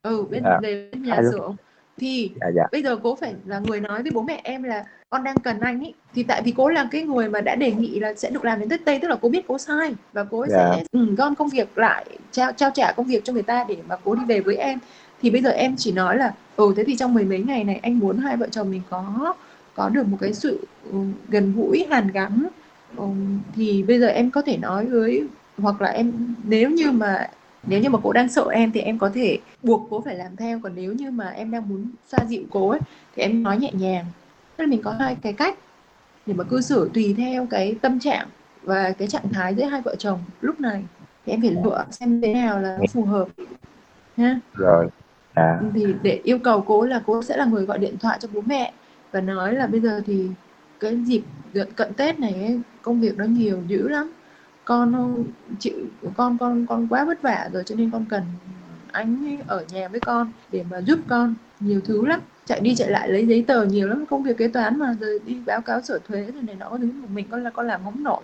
ừ 0.02 0.26
bên 0.32 0.44
à. 0.44 0.60
về 0.62 0.90
bên 0.92 1.04
nhà 1.04 1.22
xưởng 1.32 1.56
thì 2.00 2.32
dạ, 2.42 2.48
dạ. 2.56 2.64
bây 2.72 2.84
giờ 2.84 2.98
cố 3.04 3.16
phải 3.16 3.34
là 3.46 3.60
người 3.60 3.80
nói 3.80 4.04
với 4.04 4.12
bố 4.12 4.22
mẹ 4.22 4.42
em 4.44 4.64
là 4.64 4.86
con 5.10 5.24
đang 5.24 5.36
cần 5.38 5.60
anh 5.60 5.84
ấy 5.84 5.94
thì 6.14 6.24
tại 6.24 6.42
vì 6.46 6.54
cố 6.58 6.70
là 6.70 6.88
cái 6.92 7.02
người 7.02 7.30
mà 7.30 7.42
đã 7.42 7.56
đề 7.56 7.72
nghị 7.72 8.00
là 8.00 8.14
sẽ 8.14 8.30
được 8.30 8.46
làm 8.46 8.60
đến 8.60 8.70
tết 8.70 8.86
tây 8.86 9.00
tức 9.02 9.08
là 9.08 9.16
cố 9.22 9.30
biết 9.30 9.48
cố 9.48 9.58
sai 9.58 9.96
và 10.14 10.24
cố 10.24 10.46
dạ. 10.50 10.72
sẽ 10.76 10.84
ừ, 10.92 11.16
gom 11.18 11.36
công 11.36 11.50
việc 11.50 11.78
lại 11.78 12.06
trao 12.32 12.52
trao 12.52 12.72
trả 12.74 12.92
công 12.92 13.06
việc 13.06 13.24
cho 13.24 13.34
người 13.34 13.44
ta 13.44 13.66
để 13.68 13.78
mà 13.88 13.96
cố 14.04 14.16
đi 14.16 14.22
về 14.28 14.40
với 14.40 14.56
em 14.56 14.80
thì 15.22 15.30
bây 15.30 15.42
giờ 15.42 15.50
em 15.50 15.76
chỉ 15.78 15.92
nói 15.92 16.18
là 16.18 16.34
ừ 16.56 16.74
thế 16.78 16.84
thì 16.84 16.96
trong 16.96 17.14
mười 17.14 17.24
mấy 17.24 17.40
ngày 17.40 17.64
này 17.64 17.80
anh 17.84 18.00
muốn 18.00 18.18
hai 18.18 18.38
vợ 18.38 18.48
chồng 18.52 18.72
mình 18.72 18.82
có 18.90 19.34
có 19.76 19.90
được 19.90 20.08
một 20.08 20.18
cái 20.22 20.34
sự 20.34 20.68
um, 20.92 21.14
gần 21.30 21.54
gũi 21.56 21.86
hàn 21.90 22.08
gắn 22.08 22.48
um, 22.96 23.40
thì 23.56 23.84
bây 23.84 24.00
giờ 24.00 24.08
em 24.08 24.32
có 24.32 24.42
thể 24.42 24.58
nói 24.58 24.86
với 24.86 25.24
hoặc 25.58 25.82
là 25.82 25.90
em 25.90 26.36
nếu 26.44 26.70
như 26.70 26.92
mà 26.92 27.30
nếu 27.64 27.80
như 27.80 27.90
mà 27.90 28.00
cô 28.04 28.14
đang 28.14 28.30
sợ 28.30 28.46
em 28.52 28.72
thì 28.72 28.82
em 28.82 29.00
có 29.00 29.10
thể 29.14 29.40
buộc 29.64 29.88
cô 29.90 30.02
phải 30.06 30.16
làm 30.16 30.36
theo. 30.36 30.60
Còn 30.64 30.72
nếu 30.76 30.94
như 30.94 31.12
mà 31.12 31.30
em 31.30 31.52
đang 31.52 31.70
muốn 31.70 31.86
xoa 32.08 32.26
dịu 32.26 32.44
cô 32.50 32.70
ấy 32.70 32.80
thì 33.16 33.24
em 33.24 33.44
nói 33.44 33.58
nhẹ 33.58 33.72
nhàng. 33.74 34.06
Tức 34.58 34.64
là 34.64 34.70
mình 34.70 34.82
có 34.82 34.92
hai 35.00 35.16
cái 35.22 35.34
cách 35.34 35.58
để 36.26 36.34
mà 36.34 36.44
cư 36.44 36.62
xử 36.62 36.90
tùy 36.94 37.16
theo 37.18 37.48
cái 37.50 37.76
tâm 37.82 38.00
trạng 38.00 38.28
và 38.64 38.92
cái 38.92 39.08
trạng 39.08 39.30
thái 39.34 39.56
giữa 39.56 39.64
hai 39.64 39.82
vợ 39.82 39.96
chồng 39.96 40.20
lúc 40.42 40.62
này. 40.62 40.84
Thì 41.26 41.34
em 41.34 41.42
phải 41.42 41.52
lựa 41.64 41.86
xem 41.92 42.22
thế 42.22 42.34
nào 42.34 42.60
là 42.60 42.80
phù 42.94 43.04
hợp 43.06 43.28
ha 44.18 44.40
rồi. 44.54 44.88
À. 45.34 45.60
thì 45.74 45.86
để 46.02 46.22
yêu 46.24 46.40
cầu 46.40 46.64
cô 46.68 46.86
là 46.86 47.02
cô 47.06 47.24
sẽ 47.24 47.38
là 47.38 47.46
người 47.46 47.66
gọi 47.66 47.78
điện 47.78 47.98
thoại 48.00 48.18
cho 48.22 48.28
bố 48.34 48.42
mẹ 48.46 48.74
và 49.12 49.22
nói 49.22 49.54
là 49.54 49.68
bây 49.68 49.82
giờ 49.82 50.02
thì 50.06 50.28
cái 50.80 50.98
dịp 51.06 51.22
cận 51.76 51.94
Tết 51.94 52.20
này 52.20 52.34
ấy, 52.34 52.62
công 52.82 53.02
việc 53.02 53.18
nó 53.18 53.26
nhiều 53.26 53.58
dữ 53.68 53.88
lắm 53.88 54.12
con 54.70 55.24
chịu, 55.60 55.74
con 56.18 56.38
con 56.38 56.66
con 56.66 56.88
quá 56.88 57.06
vất 57.06 57.22
vả 57.22 57.50
rồi 57.54 57.64
cho 57.66 57.76
nên 57.76 57.90
con 57.92 58.06
cần 58.10 58.24
anh 58.92 59.38
ở 59.48 59.66
nhà 59.72 59.88
với 59.88 60.00
con 60.00 60.32
để 60.52 60.64
mà 60.72 60.78
giúp 60.82 61.00
con 61.08 61.36
nhiều 61.60 61.82
thứ 61.86 62.06
lắm. 62.06 62.20
Chạy 62.46 62.60
đi 62.60 62.76
chạy 62.76 62.90
lại 62.90 63.10
lấy 63.10 63.28
giấy 63.28 63.44
tờ 63.48 63.66
nhiều 63.66 63.88
lắm, 63.88 64.06
công 64.10 64.24
việc 64.24 64.38
kế 64.38 64.48
toán 64.48 64.80
mà, 64.80 64.96
rồi 65.00 65.20
đi 65.26 65.38
báo 65.46 65.62
cáo 65.62 65.82
sở 65.82 66.00
thuế 66.08 66.22
rồi 66.22 66.44
này 66.44 66.56
nó 66.60 66.78
thứ 66.82 66.86
một 67.02 67.08
mình 67.14 67.26
con 67.30 67.44
là, 67.44 67.50
con 67.50 67.68
làm 67.68 67.82
không 67.84 68.04
nổi. 68.04 68.22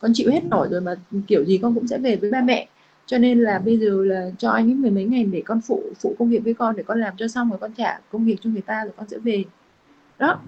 Con 0.00 0.10
chịu 0.14 0.30
hết 0.30 0.44
nổi 0.44 0.68
rồi 0.70 0.80
mà 0.80 0.94
kiểu 1.26 1.44
gì 1.44 1.58
con 1.58 1.74
cũng 1.74 1.86
sẽ 1.86 1.98
về 1.98 2.16
với 2.16 2.30
ba 2.30 2.40
mẹ. 2.40 2.68
Cho 3.06 3.18
nên 3.18 3.38
là 3.38 3.58
bây 3.58 3.78
giờ 3.78 4.04
là 4.04 4.30
cho 4.38 4.50
anh 4.50 4.68
ấy 4.68 4.74
mười 4.74 4.90
mấy 4.90 5.04
ngày 5.04 5.24
để 5.24 5.42
con 5.44 5.60
phụ 5.60 5.82
phụ 6.00 6.14
công 6.18 6.30
việc 6.30 6.44
với 6.44 6.54
con 6.54 6.76
để 6.76 6.82
con 6.82 7.00
làm 7.00 7.14
cho 7.16 7.28
xong 7.28 7.50
rồi 7.50 7.58
con 7.58 7.72
trả 7.72 8.00
công 8.12 8.24
việc 8.24 8.36
cho 8.40 8.50
người 8.50 8.62
ta 8.62 8.84
rồi 8.84 8.92
con 8.96 9.08
sẽ 9.08 9.18
về. 9.18 9.44
Đó. 10.18 10.40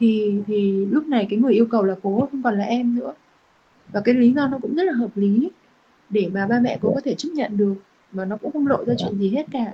Thì 0.00 0.40
thì 0.46 0.86
lúc 0.86 1.06
này 1.06 1.26
cái 1.30 1.38
người 1.38 1.52
yêu 1.52 1.66
cầu 1.66 1.82
là 1.82 1.94
cố 2.02 2.28
không 2.30 2.42
còn 2.42 2.58
là 2.58 2.64
em 2.64 2.96
nữa 2.96 3.12
và 3.92 4.00
cái 4.00 4.14
lý 4.14 4.32
do 4.32 4.48
nó 4.48 4.58
cũng 4.62 4.74
rất 4.74 4.84
là 4.84 4.92
hợp 4.92 5.10
lý 5.14 5.50
để 6.10 6.30
mà 6.32 6.46
ba 6.46 6.60
mẹ 6.60 6.78
cô 6.82 6.92
có 6.94 7.00
thể 7.04 7.14
chấp 7.14 7.28
nhận 7.34 7.56
được 7.56 7.74
và 8.12 8.24
nó 8.24 8.36
cũng 8.36 8.52
không 8.52 8.66
lộ 8.66 8.84
ra 8.84 8.94
chuyện 8.98 9.18
gì 9.18 9.30
hết 9.30 9.46
cả. 9.52 9.72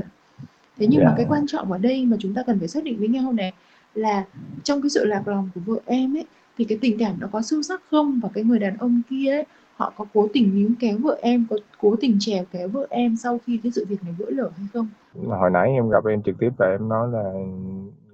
Thế 0.76 0.86
nhưng 0.90 1.04
mà 1.04 1.10
dạ. 1.10 1.14
cái 1.16 1.26
quan 1.28 1.46
trọng 1.46 1.72
ở 1.72 1.78
đây 1.78 2.06
mà 2.06 2.16
chúng 2.20 2.34
ta 2.34 2.42
cần 2.46 2.58
phải 2.58 2.68
xác 2.68 2.84
định 2.84 2.98
với 2.98 3.08
nhau 3.08 3.32
này 3.32 3.52
là 3.94 4.24
trong 4.64 4.82
cái 4.82 4.90
sự 4.90 5.04
lạc 5.04 5.28
lòng 5.28 5.50
của 5.54 5.60
vợ 5.66 5.80
em 5.84 6.16
ấy 6.16 6.24
thì 6.58 6.64
cái 6.64 6.78
tình 6.80 6.98
cảm 6.98 7.14
nó 7.20 7.28
có 7.32 7.42
sâu 7.42 7.62
sắc 7.62 7.82
không? 7.90 8.20
Và 8.22 8.28
cái 8.34 8.44
người 8.44 8.58
đàn 8.58 8.76
ông 8.76 9.02
kia 9.10 9.30
ấy 9.30 9.44
họ 9.76 9.92
có 9.96 10.04
cố 10.14 10.28
tình 10.32 10.54
níu 10.54 10.70
kéo 10.80 10.98
vợ 10.98 11.18
em 11.22 11.46
có 11.50 11.56
cố 11.80 11.96
tình 12.00 12.16
trèo 12.20 12.44
kéo 12.52 12.68
vợ 12.68 12.86
em 12.90 13.16
sau 13.16 13.38
khi 13.46 13.60
cái 13.62 13.72
sự 13.72 13.84
việc 13.88 14.04
này 14.04 14.14
vỡ 14.18 14.26
lở 14.28 14.50
hay 14.56 14.66
không? 14.72 14.88
Hồi 15.14 15.50
nãy 15.50 15.70
em 15.70 15.90
gặp 15.90 16.04
em 16.06 16.22
trực 16.22 16.38
tiếp 16.38 16.50
và 16.58 16.66
em 16.66 16.88
nói 16.88 17.08
là 17.12 17.32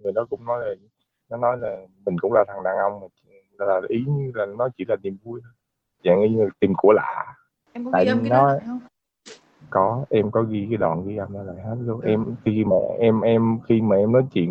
người 0.02 0.12
đó 0.12 0.26
cũng 0.30 0.44
nói 0.44 0.60
là 0.66 0.74
nó 1.30 1.36
nói 1.36 1.56
là 1.60 1.76
mình 2.06 2.18
cũng 2.18 2.32
là 2.32 2.44
thằng 2.48 2.62
đàn 2.64 2.76
ông 2.78 3.08
mà 3.58 3.66
là 3.66 3.80
ý 3.88 4.04
như 4.08 4.30
là 4.34 4.46
nó 4.58 4.68
chỉ 4.78 4.84
là 4.88 4.96
niềm 5.02 5.16
vui 5.24 5.40
thôi 5.42 5.52
dạng 6.04 6.36
như 6.36 6.48
tìm 6.60 6.72
của 6.76 6.92
lạ. 6.92 7.36
Em 7.72 7.84
có 7.84 7.98
ghi 8.00 8.06
âm 8.06 8.20
cái 8.20 8.30
nó... 8.30 8.36
đó 8.36 8.58
không? 8.66 8.80
Có 9.70 10.04
em 10.10 10.30
có 10.30 10.42
ghi 10.42 10.66
cái 10.70 10.76
đoạn 10.76 11.08
ghi 11.08 11.16
âm 11.16 11.32
đó 11.32 11.42
lại 11.42 11.56
hết 11.64 11.76
luôn. 11.80 12.00
Em 12.00 12.24
khi 12.44 12.64
mà 12.64 12.76
em 12.98 13.20
em 13.20 13.58
khi 13.68 13.80
mà 13.80 13.96
em 13.96 14.12
nói 14.12 14.22
chuyện 14.32 14.50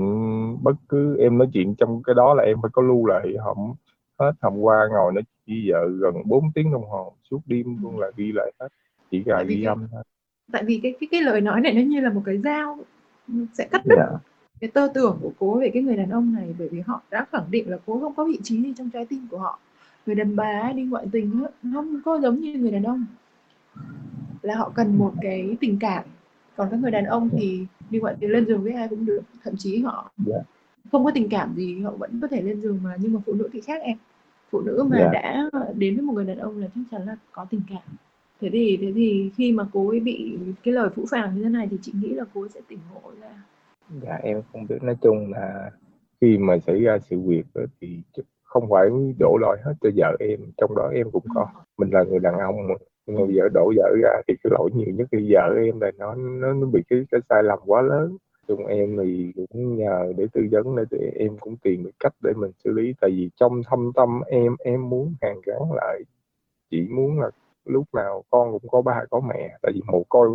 bất 0.63 0.75
cứ 0.89 1.17
em 1.19 1.37
nói 1.37 1.47
chuyện 1.53 1.75
trong 1.75 2.03
cái 2.03 2.15
đó 2.15 2.33
là 2.33 2.43
em 2.43 2.57
phải 2.61 2.69
có 2.73 2.81
lưu 2.81 3.05
lại 3.05 3.35
không 3.43 3.75
hết. 4.19 4.31
Hôm 4.41 4.57
qua 4.57 4.87
ngồi 4.91 5.13
nói 5.13 5.23
chuyện 5.23 5.57
với 5.57 5.71
vợ 5.71 5.87
gần 5.99 6.13
4 6.25 6.51
tiếng 6.55 6.71
đồng 6.71 6.89
hồ 6.89 7.13
suốt 7.31 7.39
đêm 7.45 7.65
ừ. 7.65 7.81
luôn 7.81 7.99
là 7.99 8.11
ghi 8.15 8.31
lại 8.31 8.51
hết. 8.59 8.67
Chỉ 9.11 9.23
là 9.25 9.43
ghi 9.43 9.63
âm 9.63 9.87
thôi. 9.91 10.03
tại 10.51 10.63
vì 10.65 10.79
cái 10.83 10.93
cái 10.99 11.07
cái 11.11 11.21
lời 11.21 11.41
nói 11.41 11.61
này 11.61 11.73
nó 11.73 11.81
như 11.81 11.99
là 11.99 12.09
một 12.09 12.21
cái 12.25 12.37
dao 12.37 12.79
sẽ 13.53 13.67
cắt 13.71 13.81
đứt 13.85 13.95
yeah. 13.95 14.09
Dạ. 14.11 14.17
cái 14.61 14.69
tơ 14.73 14.87
tưởng 14.93 15.19
của 15.21 15.31
cố 15.39 15.59
về 15.59 15.69
cái 15.73 15.83
người 15.83 15.97
đàn 15.97 16.09
ông 16.09 16.33
này 16.33 16.55
bởi 16.59 16.69
vì 16.69 16.81
họ 16.81 17.01
đã 17.11 17.25
khẳng 17.31 17.51
định 17.51 17.69
là 17.69 17.77
cố 17.85 17.99
không 17.99 18.15
có 18.15 18.25
vị 18.25 18.39
trí 18.43 18.61
gì 18.61 18.73
trong 18.77 18.89
trái 18.89 19.05
tim 19.05 19.27
của 19.31 19.37
họ 19.37 19.59
người 20.05 20.15
đàn 20.15 20.35
bà 20.35 20.71
đi 20.75 20.83
ngoại 20.83 21.05
tình 21.11 21.43
không 21.73 22.01
có 22.05 22.19
giống 22.19 22.39
như 22.39 22.53
người 22.53 22.71
đàn 22.71 22.83
ông 22.83 23.05
là 24.41 24.55
họ 24.55 24.71
cần 24.75 24.97
một 24.97 25.13
cái 25.21 25.57
tình 25.59 25.79
cảm 25.79 26.03
còn 26.55 26.67
các 26.71 26.79
người 26.79 26.91
đàn 26.91 27.05
ông 27.05 27.29
thì 27.29 27.65
đi 27.89 27.99
ngoại 27.99 28.15
tình 28.19 28.29
lên 28.29 28.45
giường 28.45 28.63
với 28.63 28.73
ai 28.73 28.87
cũng 28.87 29.05
được 29.05 29.21
thậm 29.43 29.53
chí 29.57 29.79
họ. 29.79 30.11
Dạ. 30.25 30.37
không 30.91 31.05
có 31.05 31.11
tình 31.11 31.29
cảm 31.29 31.53
gì 31.55 31.81
họ 31.81 31.91
vẫn 31.91 32.19
có 32.21 32.27
thể 32.27 32.41
lên 32.41 32.61
giường 32.61 32.79
mà 32.83 32.95
nhưng 32.99 33.13
mà 33.13 33.19
phụ 33.25 33.33
nữ 33.33 33.49
thì 33.53 33.61
khác 33.61 33.81
em 33.81 33.97
phụ 34.51 34.61
nữ 34.61 34.83
mà 34.89 34.97
yeah. 34.97 35.11
Dạ. 35.13 35.21
đã 35.21 35.49
đến 35.75 35.95
với 35.95 36.05
một 36.05 36.13
người 36.13 36.25
đàn 36.25 36.37
ông 36.37 36.57
là 36.57 36.67
chắc 36.75 36.81
chắn 36.91 37.05
là 37.05 37.17
có 37.31 37.45
tình 37.49 37.61
cảm 37.69 37.97
thế 38.41 38.49
thì 38.53 38.77
thế 38.81 38.91
thì 38.95 39.31
khi 39.37 39.51
mà 39.51 39.67
cô 39.73 39.89
ấy 39.89 39.99
bị 39.99 40.37
cái 40.63 40.73
lời 40.73 40.89
phũ 40.95 41.05
phàng 41.11 41.35
như 41.35 41.43
thế 41.43 41.49
này 41.49 41.67
thì 41.71 41.77
chị 41.81 41.93
nghĩ 41.95 42.09
là 42.09 42.23
cô 42.33 42.41
ấy 42.41 42.49
sẽ 42.49 42.59
tỉnh 42.67 42.79
ngộ 42.93 43.11
ra 43.21 43.43
dạ 44.01 44.19
em 44.23 44.41
không 44.51 44.67
biết 44.67 44.83
nói 44.83 44.95
chung 45.01 45.31
là 45.31 45.71
khi 46.21 46.37
mà 46.37 46.57
xảy 46.59 46.81
ra 46.81 46.97
sự 47.09 47.19
việc 47.19 47.43
thì 47.81 48.01
không 48.53 48.69
phải 48.69 48.89
đổ 49.19 49.37
lỗi 49.41 49.57
hết 49.63 49.73
cho 49.81 49.89
vợ 49.95 50.15
em 50.19 50.39
trong 50.57 50.75
đó 50.75 50.89
em 50.93 51.11
cũng 51.11 51.23
có. 51.35 51.47
Mình 51.77 51.89
là 51.89 52.03
người 52.03 52.19
đàn 52.19 52.39
ông 52.39 52.67
mà. 52.67 52.75
Người 53.07 53.27
vợ 53.35 53.49
đổ 53.53 53.73
vợ 53.77 53.95
ra 54.03 54.21
thì 54.27 54.33
cái 54.43 54.51
lỗi 54.51 54.69
nhiều 54.73 54.93
nhất 54.95 55.07
thì 55.11 55.33
vợ 55.33 55.55
em 55.65 55.79
là 55.79 55.91
nó 55.97 56.15
nó 56.15 56.53
nó 56.53 56.67
bị 56.67 56.81
cái 56.89 57.05
cái 57.11 57.21
sai 57.29 57.43
lầm 57.43 57.59
quá 57.65 57.81
lớn. 57.81 58.17
Chung 58.47 58.65
em 58.65 58.97
thì 58.97 59.31
cũng 59.35 59.77
nhờ 59.77 60.13
để 60.17 60.27
tư 60.33 60.41
vấn 60.51 60.75
để 60.91 61.11
em 61.15 61.37
cũng 61.37 61.55
tìm 61.57 61.83
được 61.83 61.91
cách 61.99 62.13
để 62.23 62.33
mình 62.35 62.51
xử 62.63 62.71
lý. 62.71 62.93
Tại 63.01 63.09
vì 63.09 63.29
trong 63.35 63.61
thâm 63.69 63.91
tâm 63.95 64.21
em 64.27 64.55
em 64.59 64.89
muốn 64.89 65.13
hàn 65.21 65.35
gắn 65.45 65.73
lại. 65.75 66.01
Chỉ 66.71 66.87
muốn 66.89 67.19
là 67.19 67.29
lúc 67.65 67.85
nào 67.93 68.23
con 68.29 68.51
cũng 68.51 68.69
có 68.71 68.81
ba 68.81 69.03
có 69.09 69.19
mẹ. 69.19 69.57
Tại 69.61 69.71
vì 69.75 69.81
một 69.87 70.03
coi 70.09 70.27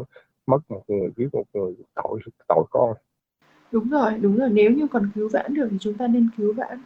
mất 0.46 0.58
một 0.68 0.82
người 0.88 1.10
biết 1.16 1.28
một 1.32 1.44
người 1.54 1.74
tội 1.94 2.18
tội 2.48 2.64
con. 2.70 2.94
Đúng 3.72 3.88
rồi 3.90 4.12
đúng 4.20 4.36
rồi. 4.36 4.48
Nếu 4.52 4.70
như 4.70 4.86
còn 4.92 5.10
cứu 5.14 5.28
vãn 5.32 5.54
được 5.54 5.68
thì 5.70 5.76
chúng 5.80 5.94
ta 5.94 6.06
nên 6.06 6.28
cứu 6.36 6.52
vãn 6.52 6.78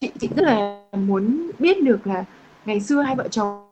chị 0.00 0.10
chị 0.18 0.28
rất 0.36 0.42
là 0.42 0.82
muốn 0.92 1.50
biết 1.58 1.82
được 1.82 2.06
là 2.06 2.24
ngày 2.64 2.80
xưa 2.80 3.00
hai 3.02 3.16
vợ 3.16 3.28
chồng 3.28 3.66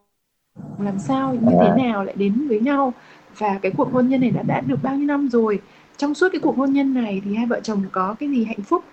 làm 0.78 0.98
sao 0.98 1.34
như 1.34 1.56
thế 1.60 1.82
nào 1.84 2.04
lại 2.04 2.14
đến 2.18 2.48
với 2.48 2.60
nhau 2.60 2.92
và 3.38 3.58
cái 3.62 3.72
cuộc 3.76 3.92
hôn 3.92 4.08
nhân 4.08 4.20
này 4.20 4.30
đã 4.30 4.42
đã 4.42 4.60
được 4.60 4.76
bao 4.82 4.96
nhiêu 4.96 5.06
năm 5.06 5.28
rồi. 5.28 5.60
Trong 5.96 6.14
suốt 6.14 6.28
cái 6.32 6.40
cuộc 6.40 6.56
hôn 6.56 6.72
nhân 6.72 6.94
này 6.94 7.22
thì 7.24 7.34
hai 7.34 7.46
vợ 7.46 7.60
chồng 7.60 7.82
có 7.92 8.16
cái 8.18 8.28
gì 8.28 8.44
hạnh 8.44 8.62
phúc 8.62 8.84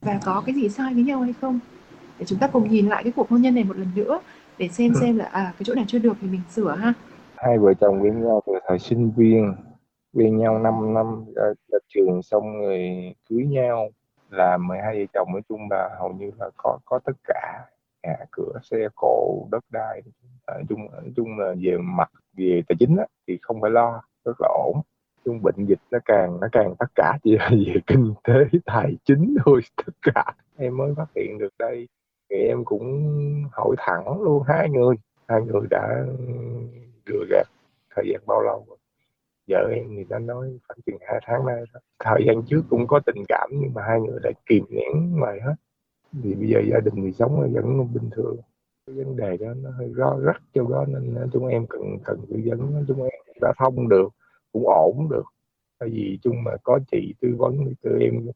và 0.00 0.20
có 0.24 0.42
cái 0.46 0.54
gì 0.54 0.68
sai 0.68 0.94
với 0.94 1.02
nhau 1.02 1.20
hay 1.20 1.32
không? 1.40 1.58
Để 2.18 2.24
chúng 2.24 2.38
ta 2.38 2.46
cùng 2.46 2.70
nhìn 2.70 2.88
lại 2.88 3.02
cái 3.02 3.12
cuộc 3.16 3.30
hôn 3.30 3.42
nhân 3.42 3.54
này 3.54 3.64
một 3.64 3.76
lần 3.76 3.88
nữa 3.94 4.20
để 4.58 4.68
xem 4.68 4.92
xem 5.00 5.18
là 5.18 5.24
à 5.24 5.52
cái 5.58 5.64
chỗ 5.64 5.74
nào 5.74 5.84
chưa 5.88 5.98
được 5.98 6.16
thì 6.20 6.28
mình 6.28 6.40
sửa 6.50 6.76
ha. 6.76 6.92
Hai 7.36 7.58
vợ 7.58 7.74
chồng 7.74 8.02
quen 8.02 8.24
nhau 8.24 8.42
từ 8.46 8.52
thời 8.68 8.78
sinh 8.78 9.12
viên 9.16 9.54
quen 10.14 10.38
nhau 10.38 10.58
5 10.58 10.94
năm 10.94 11.24
ra, 11.36 11.42
ra 11.72 11.78
trường 11.88 12.22
xong 12.22 12.60
rồi 12.60 12.80
cưới 13.28 13.44
nhau 13.44 13.90
là 14.30 14.56
12 14.56 14.98
vợ 14.98 15.04
chồng 15.14 15.28
nói 15.32 15.42
chung 15.48 15.60
là 15.70 15.96
hầu 15.98 16.12
như 16.12 16.30
là 16.38 16.50
có 16.56 16.78
có 16.84 16.98
tất 17.04 17.12
cả. 17.24 17.64
Nhà 18.02 18.16
cửa 18.30 18.52
xe 18.62 18.88
cộ 18.96 19.48
đất 19.50 19.64
đai 19.70 20.02
nói 20.46 20.64
chung 20.68 20.90
nói 20.92 21.12
chung 21.16 21.38
là 21.38 21.54
về 21.60 21.76
mặt 21.80 22.10
về 22.36 22.62
tài 22.68 22.76
chính 22.78 22.96
á, 22.96 23.04
thì 23.28 23.38
không 23.42 23.60
phải 23.60 23.70
lo 23.70 24.02
rất 24.24 24.40
là 24.40 24.48
ổn. 24.48 24.80
Chung 25.24 25.42
bệnh 25.42 25.66
dịch 25.66 25.80
nó 25.90 25.98
càng 26.04 26.40
nó 26.40 26.48
càng 26.52 26.74
tất 26.78 26.86
cả 26.94 27.18
chỉ 27.22 27.36
là 27.36 27.50
về 27.50 27.74
kinh 27.86 28.14
tế 28.24 28.34
tài 28.64 28.96
chính 29.04 29.36
thôi 29.44 29.60
tất 29.86 29.92
cả. 30.02 30.24
Em 30.56 30.76
mới 30.76 30.94
phát 30.96 31.06
hiện 31.16 31.38
được 31.38 31.54
đây. 31.58 31.88
Thì 32.30 32.36
em 32.36 32.64
cũng 32.64 33.12
hỏi 33.52 33.76
thẳng 33.78 34.22
luôn 34.22 34.42
hai 34.48 34.68
người 34.68 34.96
hai 35.28 35.40
người 35.42 35.66
đã 35.70 36.04
ừ, 36.06 36.14
lừa 37.06 37.24
gạt 37.30 37.46
thời 37.96 38.04
gian 38.08 38.20
bao 38.26 38.42
lâu 38.42 38.64
rồi? 38.68 38.76
Vợ 39.50 39.68
em 39.74 39.94
người 39.94 40.04
ta 40.08 40.18
nói 40.18 40.58
khoảng 40.68 40.80
chừng 40.86 40.96
hai 41.00 41.20
tháng 41.26 41.46
nay 41.46 41.64
đó. 41.74 41.80
thời 42.04 42.24
gian 42.26 42.42
trước 42.46 42.62
cũng 42.70 42.86
có 42.86 43.00
tình 43.06 43.24
cảm 43.28 43.50
nhưng 43.52 43.74
mà 43.74 43.82
hai 43.88 44.00
người 44.00 44.18
lại 44.22 44.32
kìm 44.46 44.64
nén 44.70 45.16
ngoài 45.16 45.40
hết. 45.40 45.54
Thì 46.22 46.34
bây 46.34 46.48
giờ 46.48 46.60
gia 46.70 46.80
đình 46.80 46.94
người 46.94 47.12
sống 47.12 47.52
vẫn 47.52 47.94
bình 47.94 48.10
thường. 48.10 48.36
Cái 48.86 48.96
vấn 48.96 49.16
đề 49.16 49.36
đó 49.36 49.54
nó 49.62 49.70
hơi 49.70 49.88
rõ 49.94 50.18
rắc 50.24 50.42
cho 50.54 50.66
đó 50.70 50.84
nên 50.88 51.30
chúng 51.32 51.46
em 51.46 51.66
cần 51.66 51.98
cần 52.04 52.20
tư 52.30 52.40
vấn. 52.44 52.84
Chúng 52.88 53.02
em 53.02 53.10
đã 53.40 53.52
thông 53.58 53.88
được, 53.88 54.08
cũng 54.52 54.68
ổn 54.68 55.08
được. 55.10 55.24
Tại 55.78 55.88
vì 55.88 56.18
chung 56.22 56.44
mà 56.44 56.52
có 56.62 56.78
chị 56.90 57.14
tư 57.20 57.34
vấn 57.38 57.56
thì 57.66 57.74
tụi 57.82 58.02
em 58.04 58.26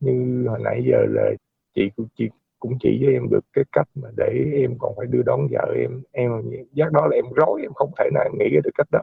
như 0.00 0.46
hồi 0.48 0.58
nãy 0.64 0.82
giờ 0.90 0.98
là 1.08 1.30
chị 1.74 1.90
cũng 1.96 2.06
chị 2.14 2.28
cũng 2.58 2.72
chỉ 2.80 2.98
cho 3.02 3.10
em 3.10 3.28
được 3.30 3.44
cái 3.52 3.64
cách 3.72 3.88
mà 3.94 4.08
để 4.16 4.50
em 4.54 4.74
còn 4.78 4.94
phải 4.96 5.06
đưa 5.06 5.22
đón 5.22 5.40
vợ 5.50 5.74
em. 5.76 6.02
Em, 6.12 6.30
giác 6.72 6.92
đó 6.92 7.06
là 7.06 7.16
em 7.16 7.24
rối, 7.36 7.62
em 7.62 7.72
không 7.74 7.90
thể 7.98 8.10
nào 8.14 8.28
nghĩ 8.38 8.56
được 8.64 8.70
cách 8.74 8.88
đó 8.92 9.00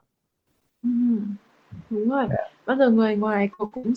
đúng 1.90 2.10
rồi 2.10 2.20
yeah. 2.20 2.32
Dạ. 2.32 2.44
bao 2.66 2.78
giờ 2.78 2.90
người 2.90 3.16
ngoài 3.16 3.50
có 3.58 3.66
cũng 3.66 3.94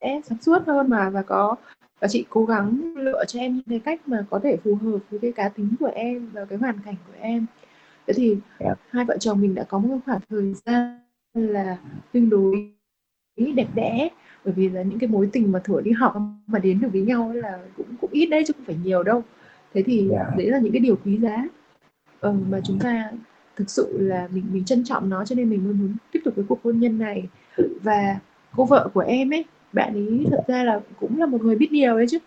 sẽ 0.00 0.20
sáng 0.24 0.42
suốt 0.42 0.62
hơn 0.66 0.90
mà 0.90 1.10
và 1.10 1.22
có 1.22 1.56
và 2.00 2.08
chị 2.08 2.24
cố 2.30 2.44
gắng 2.44 2.94
lựa 2.96 3.24
cho 3.24 3.40
em 3.40 3.54
những 3.54 3.64
cái 3.68 3.80
cách 3.80 4.08
mà 4.08 4.24
có 4.30 4.40
thể 4.42 4.56
phù 4.64 4.74
hợp 4.74 4.98
với 5.10 5.20
cái 5.20 5.32
cá 5.32 5.48
tính 5.48 5.74
của 5.80 5.90
em 5.94 6.30
và 6.32 6.44
cái 6.44 6.58
hoàn 6.58 6.78
cảnh 6.84 6.94
của 7.06 7.12
em 7.20 7.46
thế 8.06 8.14
thì 8.16 8.28
yeah. 8.28 8.42
Dạ. 8.60 8.74
hai 8.90 9.04
vợ 9.04 9.16
chồng 9.20 9.40
mình 9.40 9.54
đã 9.54 9.64
có 9.64 9.78
một 9.78 9.98
khoảng 10.06 10.20
thời 10.28 10.54
gian 10.54 10.98
là 11.34 11.78
tương 12.12 12.30
đối 12.30 12.72
đẹp 13.36 13.68
đẽ 13.74 14.08
bởi 14.44 14.54
vì 14.54 14.68
là 14.68 14.82
những 14.82 14.98
cái 14.98 15.08
mối 15.08 15.28
tình 15.32 15.52
mà 15.52 15.60
thủa 15.64 15.80
đi 15.80 15.90
học 15.90 16.14
mà 16.46 16.58
đến 16.58 16.80
được 16.80 16.88
với 16.92 17.02
nhau 17.02 17.32
là 17.32 17.58
cũng 17.76 17.86
cũng 18.00 18.10
ít 18.12 18.26
đấy 18.26 18.44
chứ 18.46 18.52
không 18.56 18.64
phải 18.64 18.76
nhiều 18.84 19.02
đâu 19.02 19.22
thế 19.74 19.82
thì 19.82 20.10
yeah. 20.10 20.26
Dạ. 20.28 20.34
đấy 20.36 20.46
là 20.46 20.58
những 20.58 20.72
cái 20.72 20.80
điều 20.80 20.96
quý 21.04 21.18
giá 21.18 21.44
ừ, 22.20 22.32
mà 22.50 22.60
chúng 22.64 22.78
ta 22.78 23.10
thực 23.56 23.70
sự 23.70 23.98
là 24.00 24.28
mình 24.32 24.44
mình 24.52 24.64
trân 24.64 24.84
trọng 24.84 25.08
nó 25.10 25.24
cho 25.24 25.34
nên 25.34 25.50
mình 25.50 25.64
muốn 25.64 25.78
muốn 25.78 25.96
tiếp 26.12 26.20
tục 26.24 26.34
cái 26.36 26.44
cuộc 26.48 26.58
hôn 26.64 26.78
nhân 26.78 26.98
này. 26.98 27.28
Và 27.82 28.18
cô 28.56 28.64
vợ 28.64 28.88
của 28.94 29.00
em 29.00 29.32
ấy 29.32 29.44
bạn 29.72 29.94
ấy 29.94 30.26
thật 30.30 30.44
ra 30.48 30.64
là 30.64 30.80
cũng 31.00 31.18
là 31.18 31.26
một 31.26 31.42
người 31.42 31.56
biết 31.56 31.68
điều 31.70 31.94
ấy 31.94 32.06
chứ. 32.08 32.18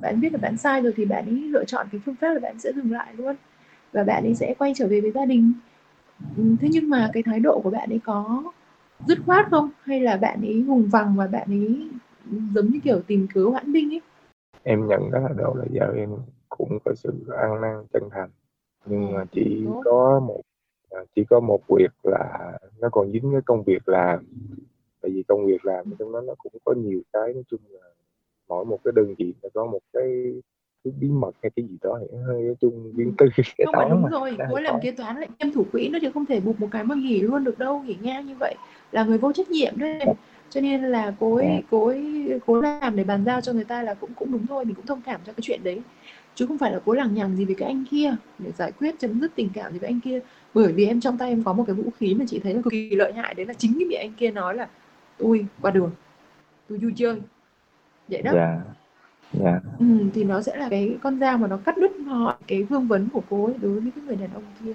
Bạn 0.00 0.20
biết 0.20 0.32
là 0.32 0.38
bạn 0.38 0.56
sai 0.56 0.82
rồi 0.82 0.92
thì 0.96 1.04
bạn 1.04 1.26
ấy 1.26 1.34
lựa 1.34 1.64
chọn 1.64 1.86
cái 1.92 2.00
phương 2.04 2.14
pháp 2.14 2.34
là 2.34 2.40
bạn 2.40 2.58
sẽ 2.58 2.72
dừng 2.72 2.92
lại 2.92 3.14
luôn. 3.16 3.36
Và 3.92 4.04
bạn 4.04 4.24
ấy 4.24 4.34
sẽ 4.34 4.54
quay 4.58 4.72
trở 4.76 4.86
về 4.88 5.00
với 5.00 5.10
gia 5.10 5.24
đình. 5.24 5.52
Ừ, 6.36 6.42
thế 6.60 6.68
nhưng 6.70 6.90
mà 6.90 7.10
cái 7.12 7.22
thái 7.22 7.40
độ 7.40 7.60
của 7.60 7.70
bạn 7.70 7.90
ấy 7.90 8.00
có 8.04 8.42
dứt 9.06 9.18
khoát 9.26 9.46
không? 9.50 9.70
Hay 9.82 10.00
là 10.00 10.16
bạn 10.16 10.40
ấy 10.42 10.62
vùng 10.62 10.88
vằng 10.88 11.16
và 11.16 11.26
bạn 11.26 11.48
ấy 11.48 11.88
giống 12.54 12.66
như 12.66 12.80
kiểu 12.84 13.00
tìm 13.06 13.26
cớ 13.34 13.44
hoãn 13.44 13.72
binh 13.72 13.94
ấy? 13.94 14.00
Em 14.62 14.86
nhận 14.86 15.10
đó 15.10 15.18
là 15.18 15.34
đâu 15.36 15.56
là 15.56 15.64
vợ 15.70 15.92
em 15.96 16.10
cũng 16.48 16.78
có 16.84 16.94
sự 16.94 17.12
ăn 17.36 17.60
năn 17.60 17.84
chân 17.92 18.02
thành. 18.10 18.28
Nhưng 18.86 19.14
mà 19.14 19.24
chỉ 19.32 19.62
Tốt. 19.64 19.82
có 19.84 20.20
một 20.26 20.40
chỉ 21.16 21.24
có 21.30 21.40
một 21.40 21.60
việc 21.68 21.92
là 22.02 22.52
nó 22.80 22.88
còn 22.92 23.12
dính 23.12 23.32
cái 23.32 23.40
công 23.46 23.62
việc 23.62 23.88
làm 23.88 24.26
tại 25.02 25.10
vì 25.10 25.22
công 25.22 25.46
việc 25.46 25.64
làm 25.64 25.84
trong 25.98 26.12
đó 26.12 26.20
nó 26.20 26.34
cũng 26.38 26.52
có 26.64 26.74
nhiều 26.74 27.00
cái 27.12 27.32
nói 27.34 27.42
chung 27.50 27.60
là 27.70 27.88
mỗi 28.48 28.64
một 28.64 28.78
cái 28.84 28.92
đơn 28.96 29.14
vị 29.18 29.32
nó 29.42 29.48
có 29.54 29.66
một 29.66 29.80
cái 29.92 30.34
cái 30.84 30.92
bí 31.00 31.08
mật 31.08 31.30
hay 31.42 31.50
cái 31.56 31.66
gì 31.68 31.76
đó 31.82 31.98
thì 32.00 32.16
hơi 32.26 32.42
nói 32.42 32.54
chung 32.60 32.92
riêng 32.96 33.14
tư 33.18 33.26
cái 33.36 33.66
không 33.66 33.74
mà 33.76 33.88
đúng 33.90 34.02
mà. 34.02 34.08
rồi 34.08 34.36
mỗi 34.50 34.62
làm 34.62 34.80
kế 34.82 34.90
toán 34.90 35.16
lại 35.16 35.28
kiêm 35.38 35.52
thủ 35.52 35.64
quỹ 35.72 35.88
nó 35.88 35.98
chứ 36.02 36.10
không 36.14 36.26
thể 36.26 36.40
buộc 36.40 36.60
một 36.60 36.68
cái 36.70 36.84
mà 36.84 36.94
nghỉ 36.94 37.20
luôn 37.20 37.44
được 37.44 37.58
đâu 37.58 37.82
nghỉ 37.82 37.96
ngang 38.02 38.26
như 38.26 38.34
vậy 38.40 38.54
là 38.92 39.04
người 39.04 39.18
vô 39.18 39.32
trách 39.32 39.50
nhiệm 39.50 39.78
đấy 39.78 40.00
cho 40.50 40.60
nên 40.60 40.82
là 40.82 41.14
cố 41.20 41.36
ấy, 41.36 41.46
dạ. 41.48 41.60
cố 41.70 41.86
ấy, 41.86 42.40
cố 42.46 42.60
làm 42.60 42.96
để 42.96 43.04
bàn 43.04 43.24
giao 43.26 43.40
cho 43.40 43.52
người 43.52 43.64
ta 43.64 43.82
là 43.82 43.94
cũng 43.94 44.10
cũng 44.16 44.32
đúng 44.32 44.46
thôi 44.46 44.64
mình 44.64 44.74
cũng 44.74 44.86
thông 44.86 45.02
cảm 45.02 45.20
cho 45.24 45.32
cái 45.32 45.40
chuyện 45.42 45.60
đấy 45.64 45.82
chứ 46.38 46.46
không 46.46 46.58
phải 46.58 46.72
là 46.72 46.80
cố 46.84 46.92
lằng 46.92 47.14
nhằng 47.14 47.36
gì 47.36 47.44
với 47.44 47.54
cái 47.54 47.68
anh 47.68 47.84
kia 47.90 48.14
để 48.38 48.52
giải 48.52 48.72
quyết 48.72 48.98
chấm 48.98 49.20
dứt 49.20 49.32
tình 49.34 49.48
cảm 49.54 49.72
gì 49.72 49.78
với 49.78 49.88
anh 49.88 50.00
kia 50.00 50.20
bởi 50.54 50.72
vì 50.72 50.86
em 50.86 51.00
trong 51.00 51.18
tay 51.18 51.28
em 51.28 51.42
có 51.42 51.52
một 51.52 51.64
cái 51.66 51.74
vũ 51.74 51.90
khí 51.98 52.14
mà 52.14 52.24
chị 52.28 52.38
thấy 52.38 52.54
là 52.54 52.62
cực 52.62 52.70
kỳ 52.70 52.90
lợi 52.90 53.12
hại 53.12 53.34
đấy 53.34 53.46
là 53.46 53.54
chính 53.54 53.78
cái 53.78 53.88
bị 53.88 53.94
anh 53.94 54.12
kia 54.12 54.30
nói 54.30 54.54
là 54.54 54.68
tôi 55.18 55.46
qua 55.62 55.70
đường 55.70 55.90
tôi 56.68 56.78
vui 56.78 56.92
chơi 56.96 57.20
vậy 58.08 58.22
đó 58.22 58.32
yeah. 58.32 58.58
Dạ. 59.32 59.50
Yeah. 59.50 59.62
Ừ, 59.78 59.86
thì 60.14 60.24
nó 60.24 60.42
sẽ 60.42 60.56
là 60.56 60.68
cái 60.68 60.96
con 61.02 61.18
dao 61.18 61.38
mà 61.38 61.48
nó 61.48 61.56
cắt 61.56 61.78
đứt 61.78 61.96
mọi 61.96 62.34
cái 62.46 62.62
vương 62.62 62.86
vấn 62.86 63.08
của 63.12 63.22
cô 63.30 63.44
ấy 63.44 63.54
đối 63.60 63.80
với 63.80 63.92
cái 63.94 64.04
người 64.04 64.16
đàn 64.16 64.30
ông 64.34 64.42
kia 64.64 64.72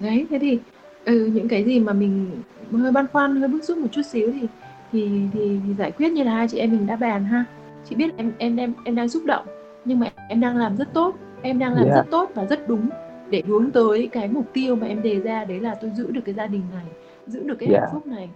đấy 0.00 0.26
thế 0.30 0.38
thì 0.38 0.58
ừ, 1.04 1.30
những 1.34 1.48
cái 1.48 1.64
gì 1.64 1.80
mà 1.80 1.92
mình 1.92 2.30
hơi 2.72 2.92
băn 2.92 3.06
khoăn 3.06 3.36
hơi 3.36 3.48
bức 3.48 3.64
xúc 3.64 3.78
một 3.78 3.88
chút 3.92 4.02
xíu 4.02 4.32
thì 4.32 4.46
thì 4.92 5.10
thì, 5.32 5.58
thì 5.66 5.74
giải 5.78 5.90
quyết 5.90 6.12
như 6.12 6.22
là 6.22 6.32
hai 6.34 6.48
chị 6.48 6.58
em 6.58 6.70
mình 6.70 6.86
đã 6.86 6.96
bàn 6.96 7.24
ha 7.24 7.44
chị 7.88 7.96
biết 7.96 8.16
em 8.16 8.32
em 8.38 8.56
em 8.56 8.72
em 8.84 8.94
đang 8.94 9.08
xúc 9.08 9.24
động 9.24 9.46
nhưng 9.84 10.00
mà 10.00 10.06
em 10.28 10.40
đang 10.40 10.56
làm 10.56 10.76
rất 10.76 10.88
tốt 10.94 11.14
em 11.42 11.58
đang 11.58 11.74
làm 11.74 11.84
yeah. 11.84 11.96
Dạ. 11.96 12.02
rất 12.02 12.10
tốt 12.10 12.30
và 12.34 12.44
rất 12.44 12.68
đúng 12.68 12.88
để 13.30 13.42
hướng 13.46 13.70
tới 13.70 14.08
cái 14.12 14.28
mục 14.28 14.44
tiêu 14.52 14.76
mà 14.76 14.86
em 14.86 15.02
đề 15.02 15.20
ra 15.20 15.44
đấy 15.44 15.60
là 15.60 15.74
tôi 15.74 15.90
giữ 15.90 16.10
được 16.10 16.20
cái 16.24 16.34
gia 16.34 16.46
đình 16.46 16.62
này 16.74 16.86
giữ 17.26 17.42
được 17.44 17.56
cái 17.58 17.68
yeah. 17.68 17.82
hạnh 17.82 17.90
phúc 17.92 18.06
này 18.06 18.30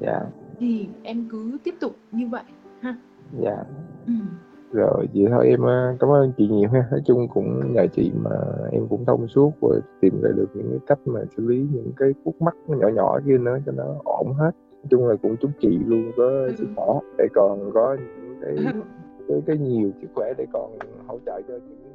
yeah 0.00 0.22
thì 0.60 0.88
em 1.02 1.26
cứ 1.30 1.58
tiếp 1.64 1.74
tục 1.80 1.96
như 2.12 2.28
vậy 2.28 2.42
ha 2.80 2.96
dạ 3.40 3.56
ừ. 4.06 4.12
rồi 4.72 5.08
vậy 5.14 5.26
thôi 5.30 5.48
em 5.48 5.62
ờ, 5.62 5.96
cảm 6.00 6.10
ơn 6.10 6.32
chị 6.36 6.48
nhiều 6.48 6.68
ha 6.68 6.88
nói 6.90 7.00
chung 7.06 7.28
cũng 7.28 7.72
nhờ 7.72 7.86
chị 7.92 8.12
mà 8.22 8.36
em 8.72 8.86
cũng 8.90 9.04
thông 9.04 9.28
suốt 9.28 9.52
và 9.60 9.68
tìm 10.00 10.20
ra 10.22 10.30
được 10.36 10.48
những 10.54 10.70
cái 10.70 10.78
cách 10.86 10.98
mà 11.04 11.20
xử 11.36 11.48
lý 11.48 11.66
những 11.72 11.92
cái 11.96 12.08
khúc 12.24 12.42
mắc 12.42 12.54
nhỏ 12.66 12.88
nhỏ 12.88 13.18
kia 13.26 13.38
nữa 13.38 13.58
cho 13.66 13.72
nó 13.72 13.84
ổn 14.04 14.34
hết 14.34 14.50
nói 14.72 14.88
chung 14.90 15.06
là 15.06 15.14
cũng 15.22 15.36
chúc 15.36 15.50
chị 15.60 15.78
luôn 15.86 16.12
có 16.16 16.24
ừ. 16.24 16.52
sức 16.58 16.66
khỏe 16.76 16.86
để 17.18 17.26
còn 17.34 17.70
có 17.74 17.96
những 18.00 18.34
cái 18.42 18.74
cái, 19.28 19.38
cái 19.46 19.56
nhiều 19.58 19.90
sức 20.00 20.08
khỏe 20.14 20.32
để 20.38 20.46
còn 20.52 20.78
hỗ 21.06 21.18
trợ 21.26 21.40
cho 21.48 21.54
những 21.54 21.87